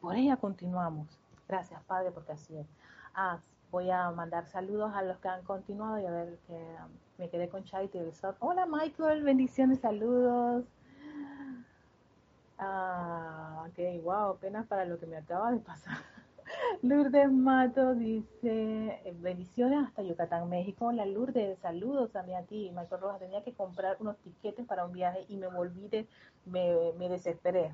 [0.00, 1.06] Por ella continuamos.
[1.46, 2.66] Gracias, Padre, porque así es.
[3.14, 3.38] Ah,
[3.70, 6.76] voy a mandar saludos a los que han continuado y a ver que
[7.20, 7.98] me quedé con Charity
[8.38, 10.64] Hola Michael, bendiciones, saludos.
[12.56, 15.98] Ah, ok, wow, apenas para lo que me acaba de pasar.
[16.82, 20.86] Lourdes Mato dice, bendiciones hasta Yucatán, México.
[20.86, 22.72] Hola Lourdes, saludos también a ti.
[22.74, 26.08] Michael Rojas, tenía que comprar unos tiquetes para un viaje y me volví de,
[26.46, 27.70] me, me desesperé.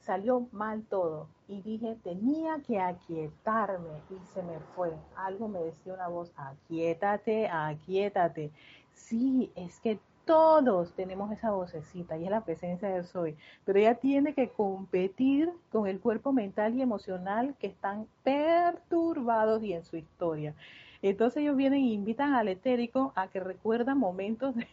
[0.00, 4.92] Salió mal todo y dije, tenía que aquietarme y se me fue.
[5.16, 8.50] Algo me decía una voz, aquietate, aquietate.
[8.92, 13.34] Sí, es que todos tenemos esa vocecita y es la presencia del soy,
[13.64, 19.72] pero ella tiene que competir con el cuerpo mental y emocional que están perturbados y
[19.72, 20.54] en su historia.
[21.00, 24.68] Entonces ellos vienen e invitan al etérico a que recuerda momentos de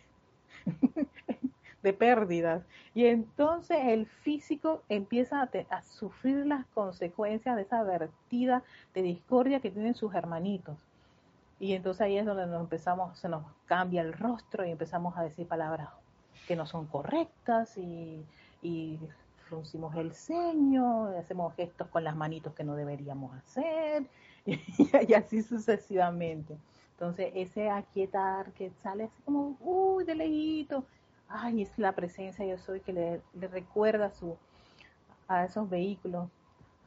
[1.85, 2.63] de pérdidas.
[2.95, 8.63] Y entonces el físico empieza a, sufrir las consecuencias de esa vertida
[8.95, 10.75] de discordia que tienen sus hermanitos.
[11.59, 15.23] Y entonces ahí es donde nos empezamos, se nos cambia el rostro y empezamos a
[15.23, 15.89] decir palabras
[16.47, 18.25] que no son correctas y,
[18.61, 18.99] y
[19.47, 24.05] fruncimos el ceño, hacemos gestos con las manitos que no deberíamos hacer
[24.45, 24.59] y,
[25.07, 26.57] y así sucesivamente.
[26.93, 30.83] Entonces ese aquietar que sale así como, uy, de lejito,
[31.29, 34.37] ay, es la presencia yo soy que le, recuerda su,
[35.27, 36.29] a esos vehículos,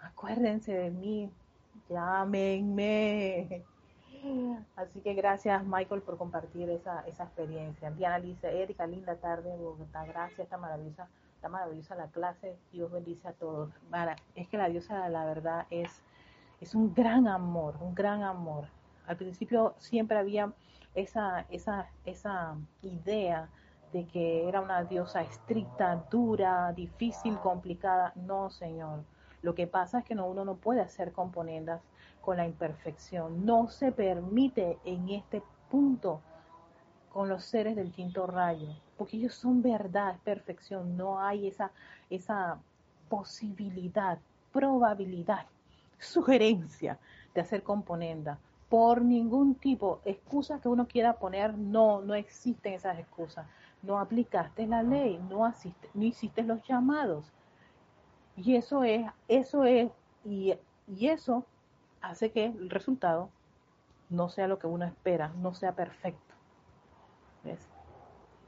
[0.00, 1.30] acuérdense de mí,
[1.88, 3.64] llámenme.
[4.76, 7.90] Así que gracias Michael por compartir esa, esa experiencia.
[7.90, 13.28] Diana dice, Erika, linda tarde Bogotá, gracias, está maravillosa, está maravillosa la clase, Dios bendice
[13.28, 13.70] a todos.
[14.34, 16.02] es que la diosa la verdad es,
[16.60, 18.68] es un gran amor, un gran amor.
[19.06, 20.52] Al principio siempre había
[20.94, 23.48] esa, esa, esa idea
[23.92, 28.12] de que era una diosa estricta, dura, difícil, complicada.
[28.14, 29.04] No, Señor.
[29.42, 31.80] Lo que pasa es que no, uno no puede hacer componendas
[32.20, 33.46] con la imperfección.
[33.46, 36.20] No se permite en este punto
[37.12, 40.96] con los seres del quinto rayo, porque ellos son verdad, es perfección.
[40.96, 41.70] No hay esa,
[42.10, 42.58] esa
[43.08, 44.18] posibilidad,
[44.52, 45.46] probabilidad,
[45.98, 46.98] sugerencia
[47.34, 50.00] de hacer componenda por ningún tipo.
[50.04, 53.46] Excusas que uno quiera poner, no, no existen esas excusas.
[53.82, 57.32] No aplicaste la ley, no, asiste, no hiciste los llamados.
[58.36, 59.90] Y eso es, eso es,
[60.24, 60.54] y,
[60.86, 61.44] y eso
[62.00, 63.30] hace que el resultado
[64.10, 66.34] no sea lo que uno espera, no sea perfecto.
[67.44, 67.68] ¿Ves?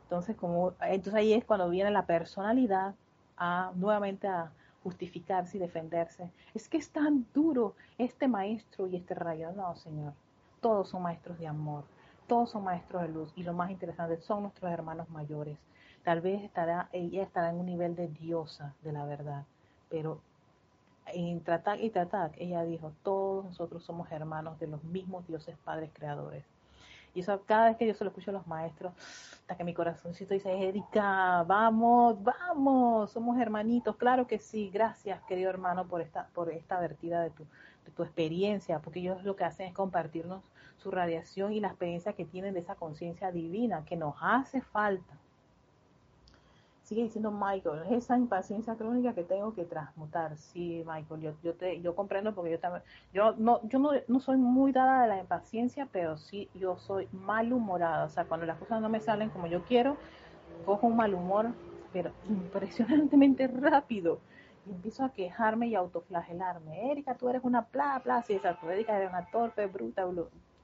[0.04, 2.94] Entonces, como, entonces ahí es cuando viene la personalidad
[3.36, 4.52] a nuevamente a
[4.82, 6.30] justificarse y defenderse.
[6.54, 9.52] Es que es tan duro este maestro y este rayo.
[9.52, 10.12] No, Señor.
[10.60, 11.84] Todos son maestros de amor.
[12.30, 13.32] Todos son maestros de luz.
[13.34, 15.58] Y lo más interesante son nuestros hermanos mayores.
[16.04, 19.46] Tal vez estará, ella estará en un nivel de diosa de la verdad.
[19.88, 20.20] Pero
[21.06, 25.90] en Tratak y Tratak, ella dijo, todos nosotros somos hermanos de los mismos dioses padres
[25.92, 26.44] creadores.
[27.16, 28.92] Y eso cada vez que yo se lo escucho a los maestros,
[29.40, 33.96] hasta que mi corazoncito dice, Erika, vamos, vamos, somos hermanitos.
[33.96, 37.42] Claro que sí, gracias querido hermano por esta, por esta vertida de tu,
[37.84, 40.44] de tu experiencia, porque ellos lo que hacen es compartirnos
[40.82, 45.20] su radiación y la experiencia que tienen de esa conciencia divina que nos hace falta
[46.90, 50.36] sigue diciendo Michael, es esa impaciencia crónica que tengo que transmutar.
[50.36, 52.82] Sí, Michael, yo, yo, te, yo comprendo porque yo también,
[53.14, 57.08] yo no, yo no, no soy muy dada de la impaciencia, pero sí yo soy
[57.12, 58.06] malhumorada.
[58.06, 59.98] O sea, cuando las cosas no me salen como yo quiero,
[60.66, 61.50] cojo un mal humor,
[61.92, 64.18] pero impresionantemente rápido.
[64.66, 66.90] Y empiezo a quejarme y autoflagelarme.
[66.90, 68.68] Erika, tú eres una pla, pla, sí, exacto.
[68.68, 70.04] Erika eres una torpe, bruta,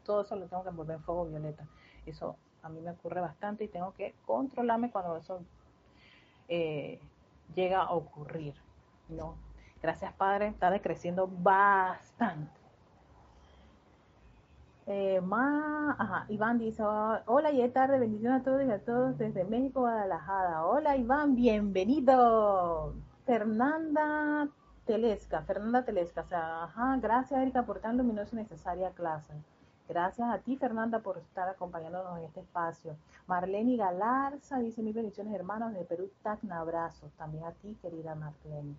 [0.06, 1.66] todo eso lo tengo que envolver en fuego violeta.
[2.06, 5.40] Eso a mí me ocurre bastante y tengo que controlarme cuando eso
[6.48, 7.00] eh,
[7.54, 8.54] llega a ocurrir.
[9.08, 9.36] ¿no?
[9.82, 12.60] Gracias, Padre, está decreciendo bastante.
[14.88, 15.20] Eh,
[16.28, 16.84] Iván dice,
[17.26, 20.64] hola y es tarde, bendiciones a todos y a todos desde México, Guadalajara.
[20.64, 22.94] Hola Iván, bienvenido.
[23.24, 24.48] Fernanda
[24.84, 29.34] Telesca, Fernanda Telesca, o sea, ajá, gracias Erika por tan luminosa y necesaria clase.
[29.88, 32.96] Gracias a ti, Fernanda, por estar acompañándonos en este espacio.
[33.28, 37.12] Marlene Galarza dice mis bendiciones, hermanos de Perú, Tacna, abrazos.
[37.12, 38.74] También a ti, querida Marlene.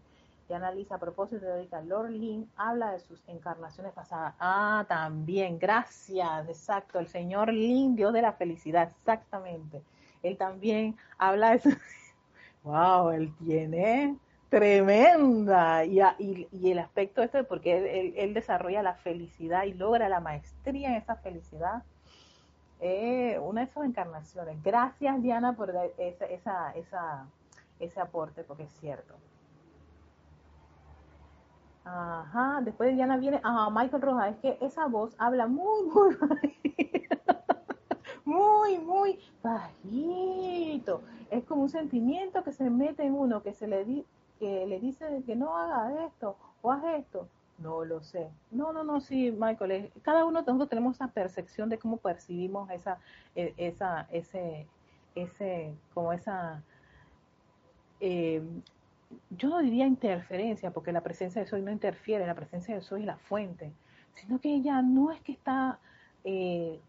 [0.49, 4.35] Y analiza a propósito de Erika Lord Lynn, habla de sus encarnaciones pasadas.
[4.39, 6.99] Ah, también, gracias, exacto.
[6.99, 9.81] El señor Lin, Dios de la felicidad, exactamente.
[10.23, 11.69] Él también habla de su.
[12.63, 13.11] ¡Wow!
[13.11, 14.17] Él tiene
[14.49, 15.85] tremenda.
[15.85, 21.15] Y, el aspecto este, porque él, desarrolla la felicidad y logra la maestría en esa
[21.15, 21.83] felicidad,
[22.79, 24.61] eh, una de sus encarnaciones.
[24.63, 27.25] Gracias, Diana, por esa, esa, esa,
[27.79, 29.15] ese aporte, porque es cierto.
[31.85, 36.17] Ajá, después de Diana viene, ajá, Michael Rojas, es que esa voz habla muy, muy
[38.25, 41.01] muy, muy bajito.
[41.31, 44.05] Es como un sentimiento que se mete en uno, que se le, di,
[44.37, 47.27] que le dice que no haga esto o haz esto.
[47.57, 48.29] No lo sé.
[48.51, 49.91] No, no, no, sí, Michael.
[50.03, 52.99] cada uno nosotros tenemos esa percepción de cómo percibimos esa,
[53.35, 54.67] e, esa, ese,
[55.15, 56.61] ese, como esa,
[57.99, 58.43] eh,
[59.31, 63.01] yo no diría interferencia, porque la presencia de Soy no interfiere, la presencia de Soy
[63.01, 63.71] es la fuente,
[64.13, 65.79] sino que ella no es que está
[66.23, 66.79] eh,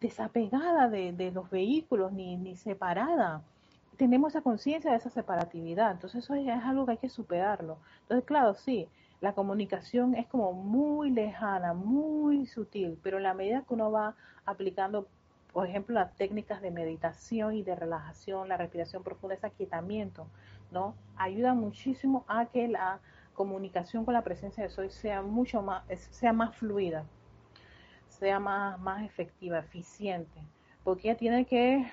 [0.00, 3.42] desapegada de, de, los vehículos ni, ni separada
[3.98, 7.78] tenemos esa conciencia de esa separatividad, entonces eso es algo que hay que superarlo.
[8.02, 8.88] Entonces, claro, sí,
[9.20, 14.14] la comunicación es como muy lejana, muy sutil, pero en la medida que uno va
[14.46, 15.08] aplicando,
[15.52, 20.28] por ejemplo, las técnicas de meditación y de relajación, la respiración profunda, ese aquietamiento,
[20.70, 20.94] ¿no?
[21.16, 23.00] Ayuda muchísimo a que la
[23.34, 27.04] comunicación con la presencia de Soy sea mucho más, sea más fluida,
[28.06, 30.40] sea más, más efectiva, eficiente,
[30.84, 31.84] porque ella tiene que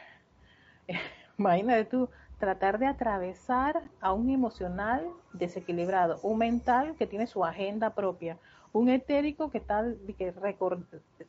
[1.38, 2.10] Imagínate tú
[2.40, 8.38] tratar de atravesar a un emocional desequilibrado, un mental que tiene su agenda propia,
[8.74, 9.86] un etérico que está
[10.18, 10.34] que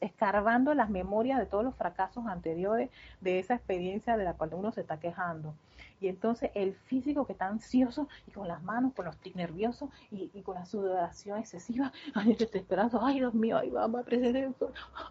[0.01, 2.91] escarbando las memorias de todos los fracasos anteriores
[3.21, 5.55] de esa experiencia de la cual uno se está quejando.
[6.01, 9.91] Y entonces el físico que está ansioso y con las manos, con los tics nerviosos
[10.11, 14.55] y, con la sudoración excesiva, ay, estoy esperando, ay, Dios mío, ay, vamos a presentar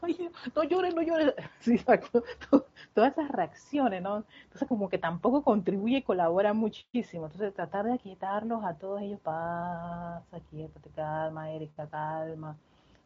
[0.02, 1.34] ay, no llores, no llores.
[1.60, 1.80] Sí,
[2.94, 4.24] todas esas reacciones, ¿no?
[4.44, 7.26] Entonces como que tampoco contribuye y colabora muchísimo.
[7.26, 12.56] Entonces tratar de quitarlos a todos ellos, pasa, quietate, calma, Erika, calma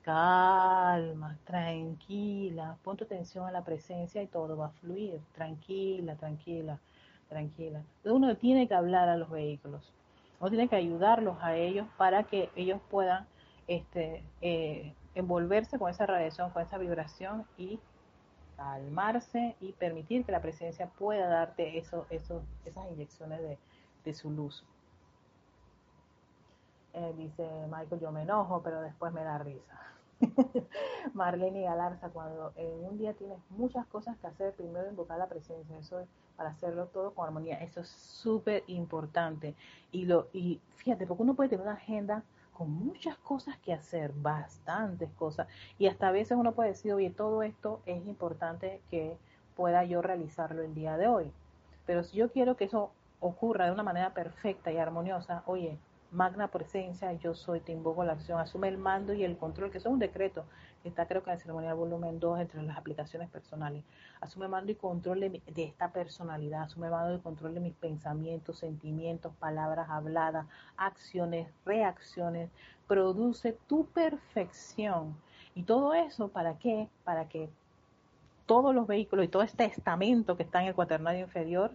[0.09, 6.79] calma, tranquila, pon tu atención a la presencia y todo va a fluir, tranquila, tranquila,
[7.29, 7.81] tranquila.
[8.03, 9.93] Uno tiene que hablar a los vehículos,
[10.39, 13.25] uno tiene que ayudarlos a ellos para que ellos puedan
[13.67, 17.79] este, eh, envolverse con esa radiación, con esa vibración y
[18.57, 23.57] calmarse y permitir que la presencia pueda darte eso, esas inyecciones de,
[24.03, 24.65] de su luz.
[26.93, 29.79] Eh, dice Michael, yo me enojo, pero después me da risa.
[31.13, 35.77] Marlene Galarza, cuando en un día tienes muchas cosas que hacer, primero invocar la presencia,
[35.77, 39.55] eso es para hacerlo todo con armonía, eso es súper importante.
[39.91, 44.11] Y, lo, y fíjate, porque uno puede tener una agenda con muchas cosas que hacer,
[44.13, 45.47] bastantes cosas,
[45.77, 49.17] y hasta a veces uno puede decir, oye, todo esto es importante que
[49.55, 51.31] pueda yo realizarlo el día de hoy.
[51.85, 55.77] Pero si yo quiero que eso ocurra de una manera perfecta y armoniosa, oye,
[56.11, 59.77] magna presencia, yo soy, te invoco la acción, asume el mando y el control, que
[59.77, 60.45] es un decreto
[60.81, 63.83] que está creo que en el ceremonial volumen 2 entre las aplicaciones personales.
[64.21, 68.59] Asume mando y control de, de esta personalidad, asume mando y control de mis pensamientos,
[68.59, 70.47] sentimientos, palabras habladas,
[70.77, 72.49] acciones, reacciones,
[72.87, 75.15] produce tu perfección.
[75.53, 76.87] Y todo eso, ¿para qué?
[77.03, 77.49] Para que
[78.45, 81.71] todos los vehículos y todo este estamento que está en el cuaternario inferior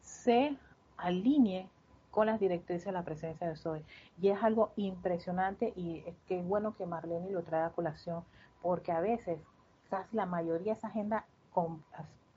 [0.00, 0.56] se
[0.96, 1.68] alinee
[2.10, 3.84] con las directrices de la presencia de Soy.
[4.20, 8.24] Y es algo impresionante y es que es bueno que Marlene lo trae a colación,
[8.62, 9.38] porque a veces,
[9.88, 11.24] casi la mayoría de esa agenda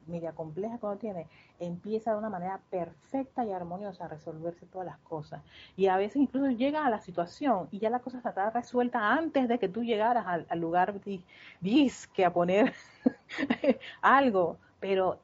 [0.07, 1.27] media compleja que uno tiene,
[1.59, 5.41] empieza de una manera perfecta y armoniosa a resolverse todas las cosas.
[5.75, 9.47] Y a veces incluso llega a la situación y ya la cosa está resuelta antes
[9.47, 12.73] de que tú llegaras al, al lugar que a poner
[14.01, 14.57] algo.
[14.79, 15.19] Pero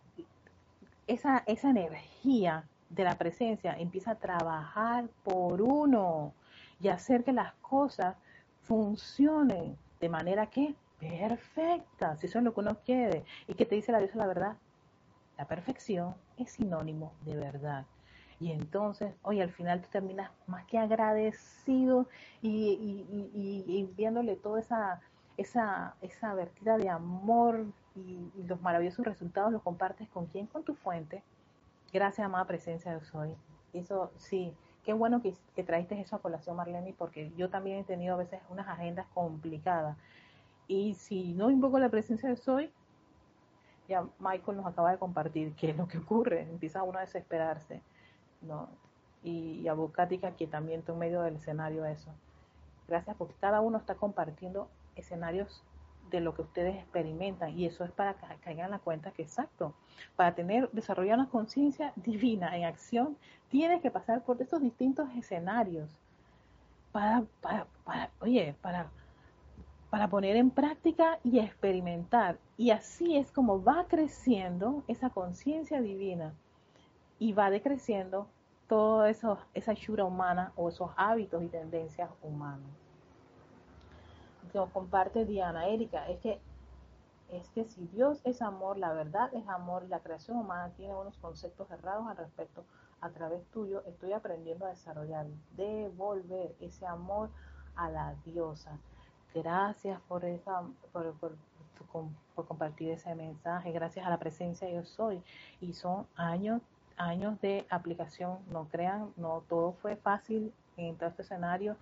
[1.08, 6.34] esa, esa energía de la presencia empieza a trabajar por uno
[6.82, 8.16] y hacer que las cosas
[8.64, 13.24] funcionen de manera que perfecta, si eso es lo que uno quiere.
[13.48, 14.58] ¿Y que te dice la diosa la verdad?
[15.38, 17.86] La perfección es sinónimo de verdad.
[18.40, 22.08] Y entonces, oye, al final tú terminas más que agradecido
[22.42, 25.02] y, y, viéndole toda esa,
[25.36, 27.66] esa, esa vertida de amor
[27.96, 31.22] y, los maravillosos resultados los compartes con quién, con tu fuente,
[31.92, 33.36] Gracias, amada presencia de Soy.
[33.74, 38.16] Eso sí, qué bueno que, que eso a colación, Marlene, porque yo también he tenido
[38.16, 39.98] a veces unas agendas complicadas.
[40.68, 42.72] Y si no invoco la presencia de Soy,
[43.88, 46.42] ya Michael nos acaba de compartir qué es lo que ocurre.
[46.42, 47.82] Empieza uno a desesperarse,
[48.42, 48.70] ¿no?
[49.24, 52.12] Y, a Bucática, que también está en medio del escenario eso.
[52.88, 55.64] Gracias porque cada uno está compartiendo escenarios
[56.10, 59.74] de lo que ustedes experimentan y eso es para que caigan la cuenta que exacto,
[60.16, 63.18] para tener, desarrollar una conciencia divina en acción,
[63.50, 65.90] tienes que pasar por estos distintos escenarios
[66.92, 68.90] para, para, para, oye, para,
[69.90, 72.38] para poner en práctica y experimentar.
[72.58, 76.34] Y así es como va creciendo esa conciencia divina
[77.20, 78.28] y va decreciendo
[78.68, 82.79] toda esa chura humana o esos hábitos y tendencias humanos
[84.50, 86.40] que comparte Diana Erika, es que
[87.32, 90.96] es que si Dios es amor, la verdad es amor y la creación humana tiene
[90.96, 92.64] unos conceptos errados al respecto,
[93.02, 97.30] a través tuyo estoy aprendiendo a desarrollar, devolver ese amor
[97.76, 98.78] a la diosa.
[99.34, 105.22] Gracias por, esa, por, por, compartir ese mensaje, gracias a la presencia yo soy.
[105.62, 106.62] Y son años,
[106.98, 111.78] años de aplicación, no crean, no todo fue fácil en todo este escenario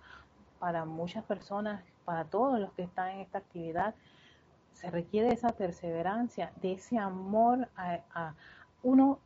[0.58, 3.94] para muchas personas para todos los que están en esta actividad,
[4.72, 8.32] se requiere esa perseverancia, de ese amor a,
[8.82, 9.18] uno.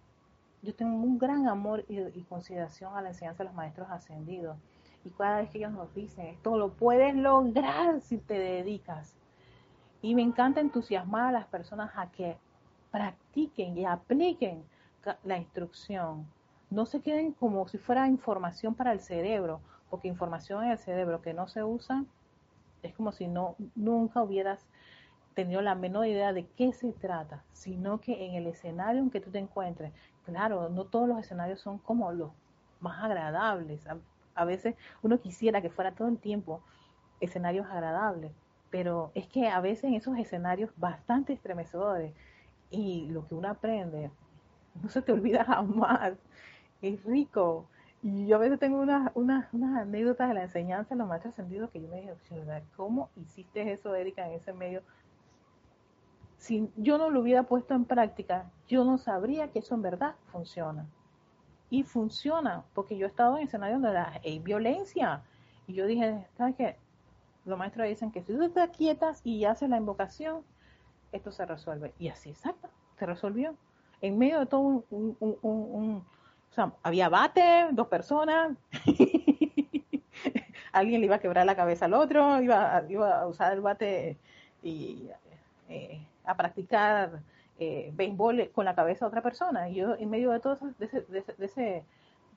[0.63, 4.57] Yo tengo un gran amor y, consideración a la enseñanza de los maestros ascendidos.
[5.05, 9.15] Y cada vez que ellos nos dicen, esto lo puedes lograr si te dedicas.
[10.01, 12.37] Y me encanta entusiasmar a las personas a que
[12.91, 14.65] practiquen y apliquen
[15.23, 16.27] la instrucción.
[16.69, 21.23] No se queden como si fuera información para el cerebro, porque información en el cerebro
[21.23, 22.05] que no se usa
[22.83, 24.67] es como si no nunca hubieras
[25.35, 29.21] tenido la menor idea de qué se trata, sino que en el escenario en que
[29.21, 29.93] tú te encuentres,
[30.25, 32.33] claro, no todos los escenarios son como los
[32.81, 33.87] más agradables.
[34.35, 36.63] A, veces uno quisiera que fuera todo el tiempo
[37.21, 38.33] escenarios agradables,
[38.71, 42.15] pero es que a veces en esos escenarios bastante estremecedores
[42.71, 44.11] y lo que uno aprende
[44.83, 46.15] no se te olvida jamás.
[46.81, 47.69] Es rico.
[48.03, 51.71] Y yo a veces tengo unas, unas, anécdotas de la enseñanza de los maestros ascendidos
[51.71, 52.15] que yo me dije,
[52.77, 54.83] ¿cómo hiciste eso, Erika, en ese medio?
[56.37, 60.17] Si yo no lo hubiera puesto en práctica, yo no sabría que eso en verdad
[60.33, 60.87] funciona.
[61.71, 65.23] Y funciona, porque yo he estado en escenarios donde hay violencia.
[65.69, 66.77] Y yo dije, ¿sabes qué?
[67.45, 70.43] Los maestros dicen que si tú te quietas y haces la invocación,
[71.13, 71.95] esto se resuelve.
[72.01, 73.55] Y así, exacto, se resolvió.
[74.01, 76.05] En medio de todo un,
[76.53, 78.55] o sea, había bate, dos personas,
[80.73, 84.19] alguien le iba a quebrar la cabeza al otro, iba, iba a usar el bate
[84.63, 85.09] y
[85.71, 87.23] eh, a practicar
[87.59, 89.71] eh, béisbol con la cabeza a otra persona.
[89.71, 91.85] Y yo, en medio de todo de ese, de ese,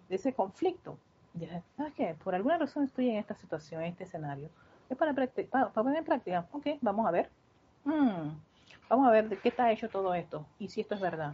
[0.07, 0.97] de ese, conflicto,
[1.33, 2.15] dije, ¿sabes qué?
[2.23, 4.49] Por alguna razón estoy en esta situación, en este escenario.
[4.89, 6.47] Es para, para, poner en práctica.
[6.53, 7.29] Ok, vamos a ver.
[7.83, 8.29] Hmm,
[8.87, 11.33] vamos a ver de qué está hecho todo esto y si esto es verdad.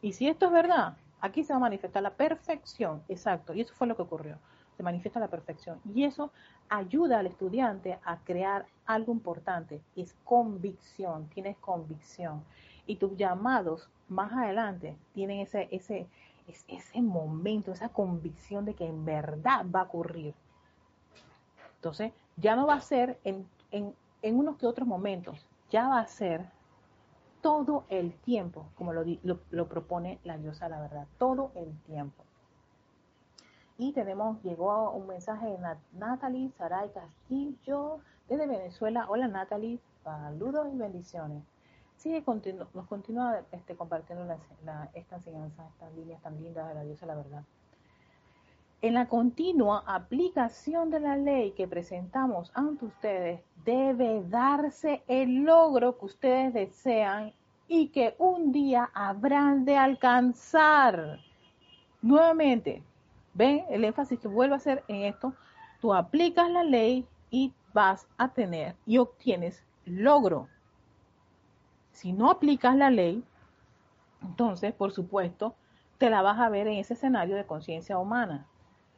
[0.00, 3.02] Y si esto es verdad, aquí se va a manifestar la perfección.
[3.08, 3.54] Exacto.
[3.54, 4.38] Y eso fue lo que ocurrió.
[4.76, 5.80] Se manifiesta la perfección.
[5.94, 6.30] Y eso
[6.68, 9.80] ayuda al estudiante a crear algo importante.
[9.94, 11.28] Es convicción.
[11.28, 12.44] Tienes convicción.
[12.86, 16.06] Y tus llamados más adelante tienen ese, ese,
[16.68, 20.34] ese momento, esa convicción de que en verdad va a ocurrir.
[21.76, 26.00] Entonces, ya no va a ser en, en, en unos que otros momentos, ya va
[26.00, 26.46] a ser
[27.40, 29.04] todo el tiempo, como lo,
[29.50, 32.24] lo, propone la diosa la verdad, todo el tiempo.
[33.78, 35.58] Y tenemos, llegó un mensaje de
[35.92, 39.06] Natalie Saray Castillo desde Venezuela.
[39.08, 41.42] Hola Natalie, saludos y bendiciones.
[41.96, 44.24] Sigue nos continúa este, compartiendo
[44.64, 47.42] la, esta enseñanza, estas líneas tan lindas de la diosa la verdad.
[48.86, 55.98] En la continua aplicación de la ley que presentamos ante ustedes, debe darse el logro
[55.98, 57.32] que ustedes desean
[57.66, 61.18] y que un día habrán de alcanzar.
[62.00, 62.80] Nuevamente,
[63.34, 65.34] ven el énfasis que vuelvo a hacer en esto,
[65.80, 70.46] tú aplicas la ley y vas a tener y obtienes logro.
[71.90, 73.24] Si no aplicas la ley,
[74.22, 75.56] entonces, por supuesto,
[75.98, 78.46] te la vas a ver en ese escenario de conciencia humana.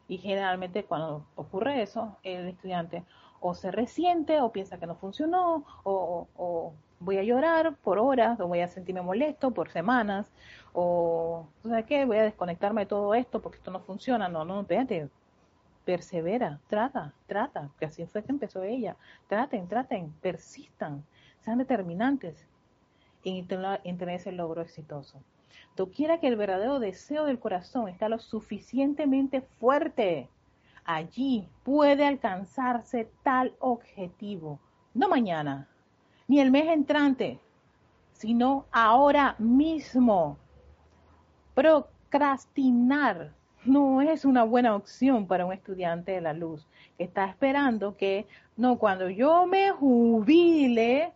[0.09, 3.05] Y generalmente cuando ocurre eso, el estudiante
[3.41, 8.49] o se resiente o piensa que no funcionó o, voy a llorar por horas o
[8.49, 10.33] voy a sentirme molesto por semanas
[10.73, 12.05] o ¿sabes qué?
[12.05, 14.29] Voy a desconectarme de todo esto porque esto no funciona.
[14.29, 15.09] No, no, espérate.
[15.85, 18.97] Persevera, trata, trata, que así fue que empezó ella.
[19.29, 21.05] Traten, traten, persistan,
[21.41, 22.47] sean determinantes
[23.25, 23.47] en,
[23.85, 25.23] en tener ese logro exitoso
[25.91, 30.29] quiera que el verdadero deseo del corazón está lo suficientemente fuerte,
[30.85, 34.59] allí puede alcanzarse tal objetivo.
[34.95, 35.69] No mañana,
[36.27, 37.39] ni el mes entrante,
[38.13, 40.39] sino ahora mismo.
[41.55, 43.33] Procrastinar
[43.65, 48.27] no es una buena opción para un estudiante de la luz que está esperando que,
[48.57, 51.13] no, cuando yo me jubile,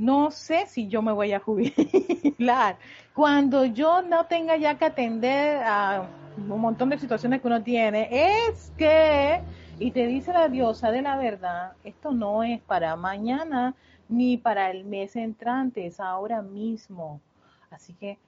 [0.00, 2.78] no sé si yo me voy a jubilar.
[3.14, 8.08] Cuando yo no tenga ya que atender a un montón de situaciones que uno tiene,
[8.10, 9.42] es que,
[9.78, 13.74] y te dice la diosa de la verdad, esto no es para mañana
[14.08, 17.20] ni para el mes entrante, es ahora mismo.
[17.70, 18.18] Así que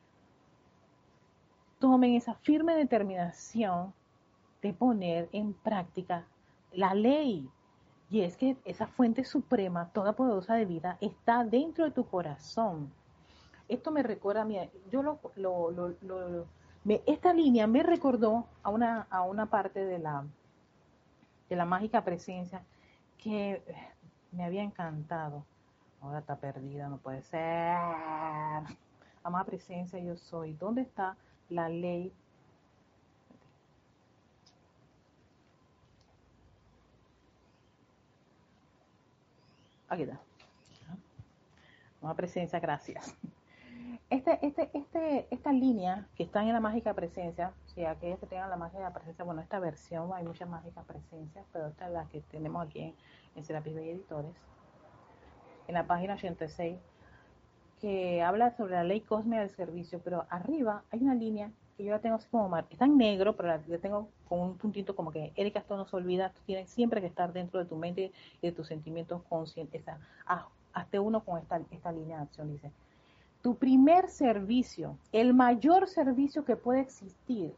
[1.78, 3.94] tomen esa firme determinación
[4.60, 6.26] de poner en práctica
[6.72, 7.48] la ley,
[8.12, 12.92] y es que esa fuente suprema, toda poderosa de vida, está dentro de tu corazón.
[13.70, 14.58] Esto me recuerda a mí,
[14.90, 16.46] yo lo, lo,
[17.06, 20.26] esta línea me recordó a una, a una parte de la,
[21.48, 22.62] de la mágica presencia
[23.16, 23.62] que
[24.30, 25.46] me había encantado.
[26.02, 27.78] Ahora está perdida, no puede ser.
[29.22, 30.52] Amada presencia, yo soy.
[30.52, 31.16] ¿Dónde está
[31.48, 32.12] la ley
[39.92, 40.18] Aquí está.
[42.00, 43.14] Una presencia, gracias.
[44.08, 48.48] Este, este, este, esta línea que está en la mágica presencia, si aquellos que tengan
[48.48, 52.22] la mágica presencia, bueno, esta versión, hay muchas mágicas presencias, pero esta es la que
[52.22, 52.94] tenemos aquí en,
[53.36, 54.34] en Serapis Bay Editores,
[55.68, 56.78] en la página 86,
[57.78, 61.92] que habla sobre la ley cósmica del servicio, pero arriba hay una línea que yo
[61.92, 65.10] la tengo así como mar, está en negro, pero la, tengo con un puntito como
[65.10, 68.12] que, Erika, esto no se olvida, tú tienes siempre que estar dentro de tu mente
[68.40, 69.82] y de tus sentimientos conscientes.
[70.26, 72.70] Ah, hazte uno con esta, esta línea de acción, dice.
[73.42, 77.52] Tu primer servicio, el mayor servicio que puede existir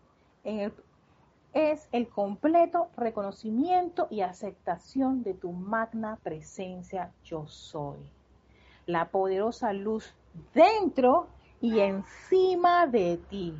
[1.52, 7.98] es el completo reconocimiento y aceptación de tu magna presencia yo soy.
[8.86, 10.14] La poderosa luz
[10.54, 11.28] dentro
[11.60, 13.54] y encima de ti.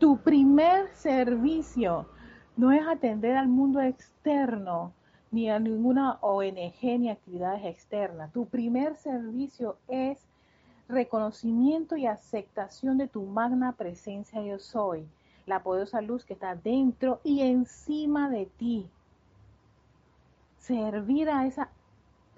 [0.00, 2.08] Tu primer servicio
[2.56, 4.94] no es atender al mundo externo,
[5.30, 8.32] ni a ninguna ONG ni actividades externas.
[8.32, 10.26] Tu primer servicio es
[10.88, 15.06] reconocimiento y aceptación de tu magna presencia yo soy,
[15.44, 18.88] la poderosa luz que está dentro y encima de ti.
[20.56, 21.68] Servir a esa,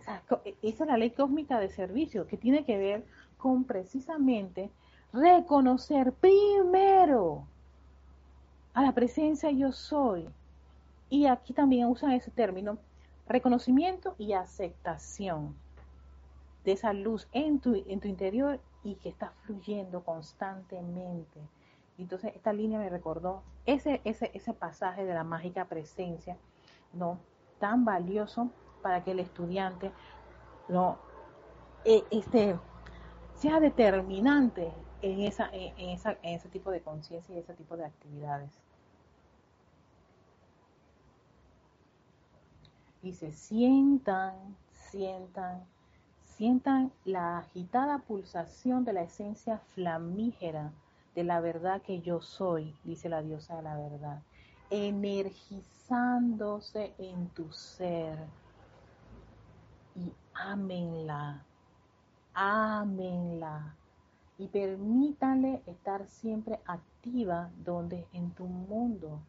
[0.01, 0.21] esa,
[0.63, 3.07] esa es la ley cósmica de servicio, que tiene que ver
[3.39, 4.69] con precisamente
[5.13, 7.47] reconocer primero
[8.75, 10.29] a la presencia yo soy.
[11.09, 12.79] Y aquí también usan ese término,
[13.27, 15.55] reconocimiento y aceptación
[16.65, 21.41] de esa luz en tu, en tu interior y que está fluyendo constantemente.
[21.99, 26.37] Entonces esta línea me recordó ese, ese, ese pasaje de la mágica presencia,
[26.93, 27.19] ¿no?
[27.59, 28.51] Tan valioso
[28.81, 29.93] para que el estudiante
[30.69, 30.99] no
[31.85, 32.57] e, este,
[33.35, 37.85] sea determinante en, esa, en, esa, en ese tipo de conciencia y ese tipo de
[37.85, 38.62] actividades.
[43.03, 45.65] Se sientan, sientan
[46.37, 50.73] Sientan la agitada pulsación de la esencia flamígera
[51.15, 54.23] de la verdad que yo soy, dice la diosa de la verdad,
[54.71, 58.19] energizándose en tu ser.
[59.95, 61.45] Y ámenla,
[62.33, 63.77] ámenla.
[64.39, 69.21] Y permítanle estar siempre activa donde en tu mundo.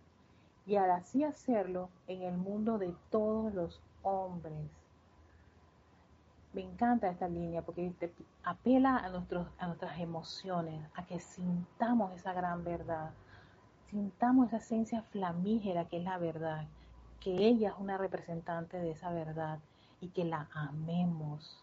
[0.65, 4.69] Y al así hacerlo en el mundo de todos los hombres
[6.53, 7.91] me encanta esta línea porque
[8.43, 13.11] apela a, nuestros, a nuestras emociones, a que sintamos esa gran verdad,
[13.89, 16.67] sintamos esa esencia flamígera que es la verdad,
[17.19, 19.59] que ella es una representante de esa verdad
[19.99, 21.59] y que la amemos.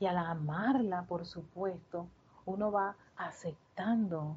[0.00, 2.08] Y al amarla, por supuesto,
[2.44, 4.36] uno va aceptando,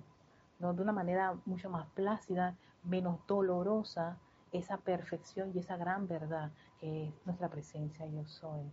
[0.59, 0.73] ¿no?
[0.73, 4.17] de una manera mucho más plácida, menos dolorosa,
[4.51, 8.71] esa perfección y esa gran verdad que es nuestra presencia yo soy.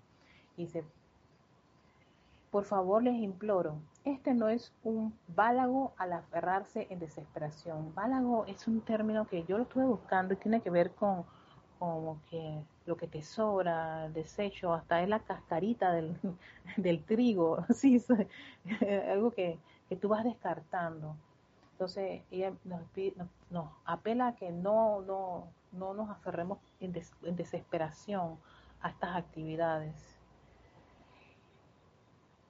[0.57, 0.85] Y se
[2.51, 7.95] por favor, les imploro, este no es un bálago al aferrarse en desesperación.
[7.95, 11.25] Bálago es un término que yo lo estuve buscando y tiene que ver con
[11.79, 16.17] como que lo que te sobra, el desecho, hasta es la cascarita del,
[16.77, 18.03] del trigo, sí,
[19.11, 21.17] algo que, que, tú vas descartando.
[21.79, 22.81] Entonces, ella nos,
[23.51, 28.37] nos, apela a que no, no, no nos aferremos en, en desesperación
[28.81, 30.19] a estas actividades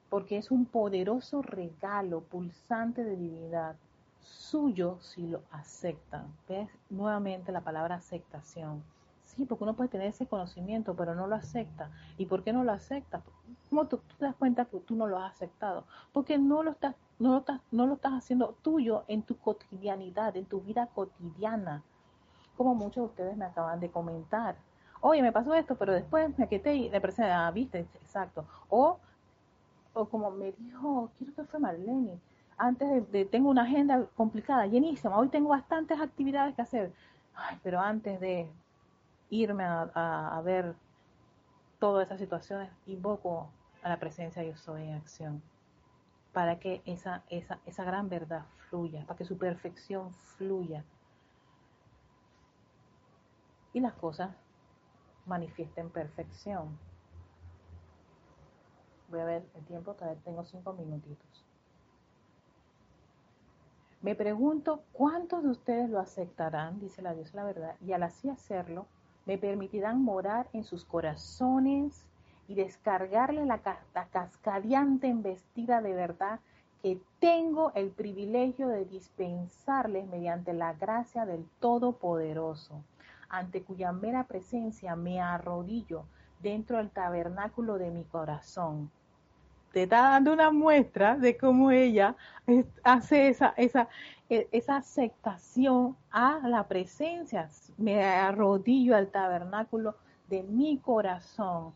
[0.09, 3.75] porque es un poderoso regalo pulsante de divinidad
[4.21, 6.33] suyo si lo aceptan.
[6.47, 6.69] ¿Ves?
[6.89, 8.83] Nuevamente la palabra aceptación.
[9.35, 11.91] Sí, porque uno puede tener ese conocimiento, pero no lo acepta.
[12.17, 13.21] ¿Y por qué no lo acepta?
[13.69, 15.85] ¿Cómo tú, te das cuenta que tú no lo has aceptado?
[16.11, 20.35] Porque no lo, estás, no, lo estás, no lo estás haciendo tuyo en tu cotidianidad,
[20.35, 21.83] en tu vida cotidiana.
[22.57, 24.55] Como muchos de ustedes me acaban de comentar.
[25.01, 28.45] Oye, me pasó esto, pero después me quedé y le presenté, ah, viste, exacto.
[28.67, 28.99] O
[29.93, 32.19] o como me dijo, creo que fue Marlene,
[32.57, 36.93] antes de, tengo una agenda complicada, llenísima, hoy tengo bastantes actividades que hacer,
[37.35, 38.51] Ay, pero antes de
[39.29, 40.75] irme a, ver
[41.79, 43.49] todas esas situaciones, invoco
[43.83, 45.41] a la presencia yo soy en acción,
[46.33, 50.83] para que esa, esa, esa gran verdad fluya, para que su perfección fluya
[53.73, 54.35] y las cosas
[55.25, 56.77] manifiesten perfección.
[59.09, 61.45] Voy a ver el tiempo, todavía tengo cinco minutitos.
[64.01, 68.29] Me pregunto cuántos de ustedes lo aceptarán, dice la diosa la verdad, y al así
[68.29, 68.87] hacerlo,
[69.29, 72.03] me permitirán morar en sus corazones
[72.47, 73.61] y descargarle la,
[74.11, 76.39] cascadiante embestida de verdad
[76.81, 82.81] que tengo el privilegio de dispensarles mediante la gracia del Todopoderoso,
[83.29, 86.05] ante cuya mera presencia me arrodillo
[86.41, 88.89] dentro del tabernáculo de mi corazón
[89.71, 92.15] te está dando una muestra de cómo ella
[92.83, 93.87] hace esa, esa,
[94.29, 97.49] e, esa aceptación a la presencia.
[97.77, 99.95] Me arrodillo al tabernáculo
[100.27, 101.73] de mi corazón,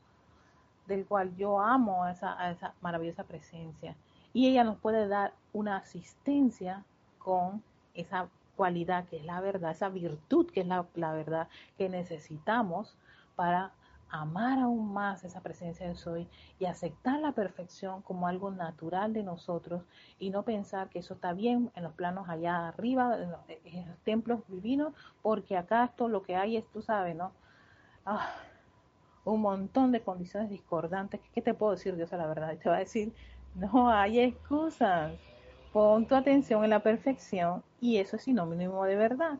[0.88, 3.96] del cual yo amo a esa, esa maravillosa presencia.
[4.34, 6.84] Y ella nos puede dar una asistencia
[7.20, 7.64] con
[7.94, 12.96] esa cualidad que es la verdad, esa virtud que es la, la verdad que necesitamos
[13.36, 13.72] para
[14.14, 16.28] amar aún más esa presencia de soy
[16.59, 19.82] y aceptar la perfección como algo natural de nosotros
[20.20, 23.39] y no pensar que eso está bien en los planos allá arriba, en los,
[24.03, 24.93] templos divinos,
[25.24, 27.32] porque acá esto lo que hay es, tú sabes, ¿no?
[28.05, 28.30] Ah,
[29.26, 31.20] un montón de condiciones discordantes.
[31.34, 32.55] ¿Qué te puedo decir, Dios, a la verdad?
[32.57, 33.14] Te va a decir,
[33.55, 35.14] no hay excusas.
[35.72, 39.39] Pon tu atención en la perfección y eso es sinónimo de verdad.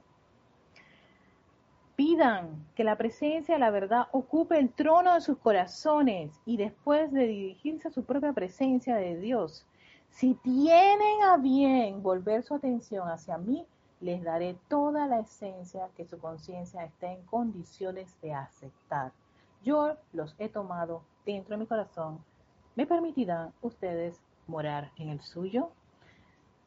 [1.96, 7.12] Pidan que la presencia de la verdad ocupe el trono de sus corazones y después
[7.12, 9.66] de dirigirse a su propia presencia de Dios,
[10.10, 13.66] si tienen a bien volver su atención hacia mí,
[14.00, 19.12] les daré toda la esencia que su conciencia esté en condiciones de aceptar.
[19.64, 22.24] Yo los he tomado dentro de mi corazón.
[22.76, 25.72] ¿Me permitirán ustedes morar en el suyo?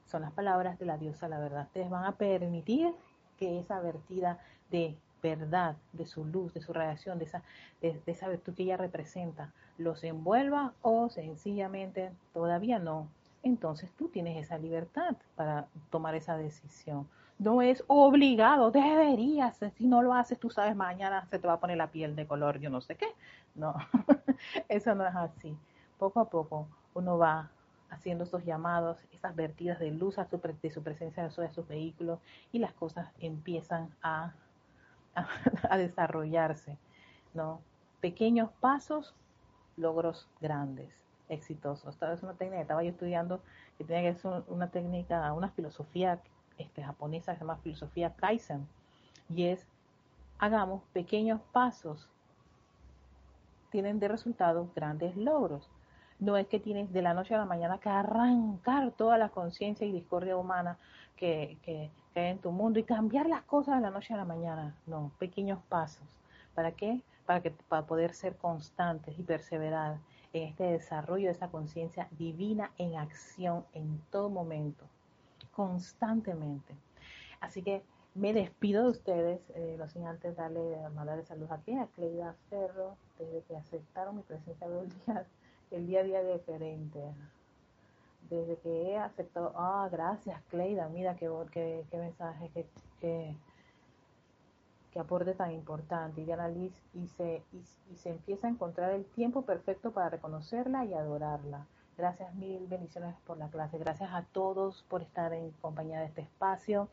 [0.07, 1.67] Son las palabras de la diosa la verdad.
[1.67, 2.95] Ustedes van a permitir
[3.39, 4.39] que esa vertida
[4.71, 4.97] de
[5.35, 7.43] verdad, de su luz, de su radiación, de esa,
[7.81, 13.09] de, esa virtud que ella representa, los envuelva o sencillamente todavía no.
[13.43, 17.09] Entonces tú tienes esa libertad para tomar esa decisión.
[17.39, 19.59] No es obligado, deberías.
[19.77, 22.27] Si no lo haces, tú sabes, mañana se te va a poner la piel de
[22.27, 23.09] color, yo no sé qué.
[23.55, 23.75] No,
[24.69, 25.57] eso no es así.
[25.99, 27.51] Poco a poco uno va
[27.91, 32.19] haciendo esos llamados, esas vertidas de luz su, de su presencia de sus vehículos
[32.53, 34.33] y las cosas empiezan a,
[35.71, 36.79] a, desarrollarse,
[37.35, 37.61] ¿no?
[38.01, 39.15] Pequeños pasos,
[39.77, 40.93] logros grandes,
[41.29, 41.95] exitosos.
[41.95, 43.41] Esta es una técnica que estaba yo estudiando
[43.79, 46.21] que tenía que ser una técnica, una filosofía
[46.59, 48.67] este, japonesa que se llama filosofía Kaizen
[49.29, 49.67] y es
[50.39, 52.09] hagamos pequeños pasos
[53.71, 55.69] tienen de resultado grandes logros
[56.19, 59.87] no es que tienes de la noche a la mañana que arrancar toda la conciencia
[59.87, 60.79] y discordia humana
[61.17, 64.75] que, en tu mundo y cambiar las cosas de la noche a la mañana.
[64.87, 66.07] No, pequeños pasos.
[66.55, 67.03] ¿Para qué?
[67.27, 69.99] Para, que, para poder ser constantes y perseverar
[70.33, 74.85] en este desarrollo de esa conciencia divina en acción en todo momento,
[75.53, 76.75] constantemente.
[77.41, 77.83] Así que
[78.15, 83.43] me despido de ustedes, eh, sin antes darle, mandarle saludos aquí a Cleida Ferro, desde
[83.43, 85.27] que aceptaron mi presencia de día
[85.71, 87.01] el día a día diferente.
[88.31, 92.67] Desde que he aceptado, ah, gracias Cleida, mira qué, qué, mensaje, qué,
[93.01, 93.37] qué,
[94.99, 96.23] aporte tan importante.
[96.23, 100.85] Y Diana Liz, y se, y, se empieza a encontrar el tiempo perfecto para reconocerla
[100.87, 101.67] y adorarla.
[101.99, 103.79] Gracias mil bendiciones por la clase.
[103.79, 106.89] Gracias a todos por estar en compañía de este espacio.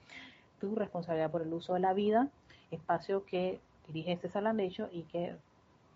[0.60, 2.28] Tu responsabilidad por el uso de la vida,
[2.72, 4.30] espacio que dirige este
[4.60, 5.36] hecho y que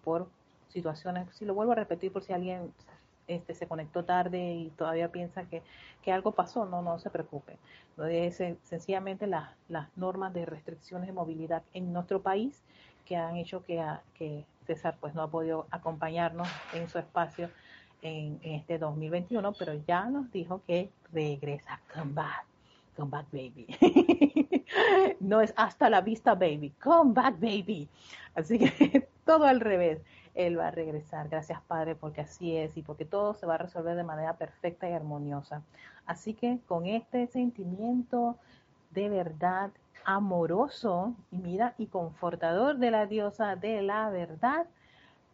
[0.04, 0.28] por
[0.70, 2.74] situaciones, si lo vuelvo a repetir por si alguien
[3.28, 5.62] este, se conectó tarde y todavía piensa que,
[6.02, 7.58] que algo pasó, no, no se preocupe.
[8.10, 12.64] Es sencillamente las, las normas de restricciones de movilidad en nuestro país
[13.06, 13.84] que han hecho que,
[14.16, 17.50] que César pues no ha podido acompañarnos en su espacio
[18.02, 22.46] en, en, este 2021, pero ya nos dijo que regresa, come back,
[22.96, 23.66] come back baby.
[25.20, 27.88] no es hasta la vista baby, come back baby.
[28.36, 30.00] Así que todo al revés.
[30.38, 31.28] Él va a regresar.
[31.30, 34.88] Gracias, Padre, porque así es y porque todo se va a resolver de manera perfecta
[34.88, 35.64] y armoniosa.
[36.06, 38.38] Así que con este sentimiento
[38.92, 39.72] de verdad
[40.06, 44.68] amoroso y mira y confortador de la diosa de la verdad,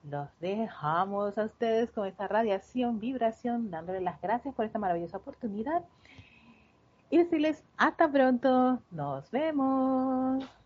[0.09, 5.83] los dejamos a ustedes con esta radiación, vibración, dándole las gracias por esta maravillosa oportunidad
[7.09, 10.62] y decirles hasta pronto, nos vemos.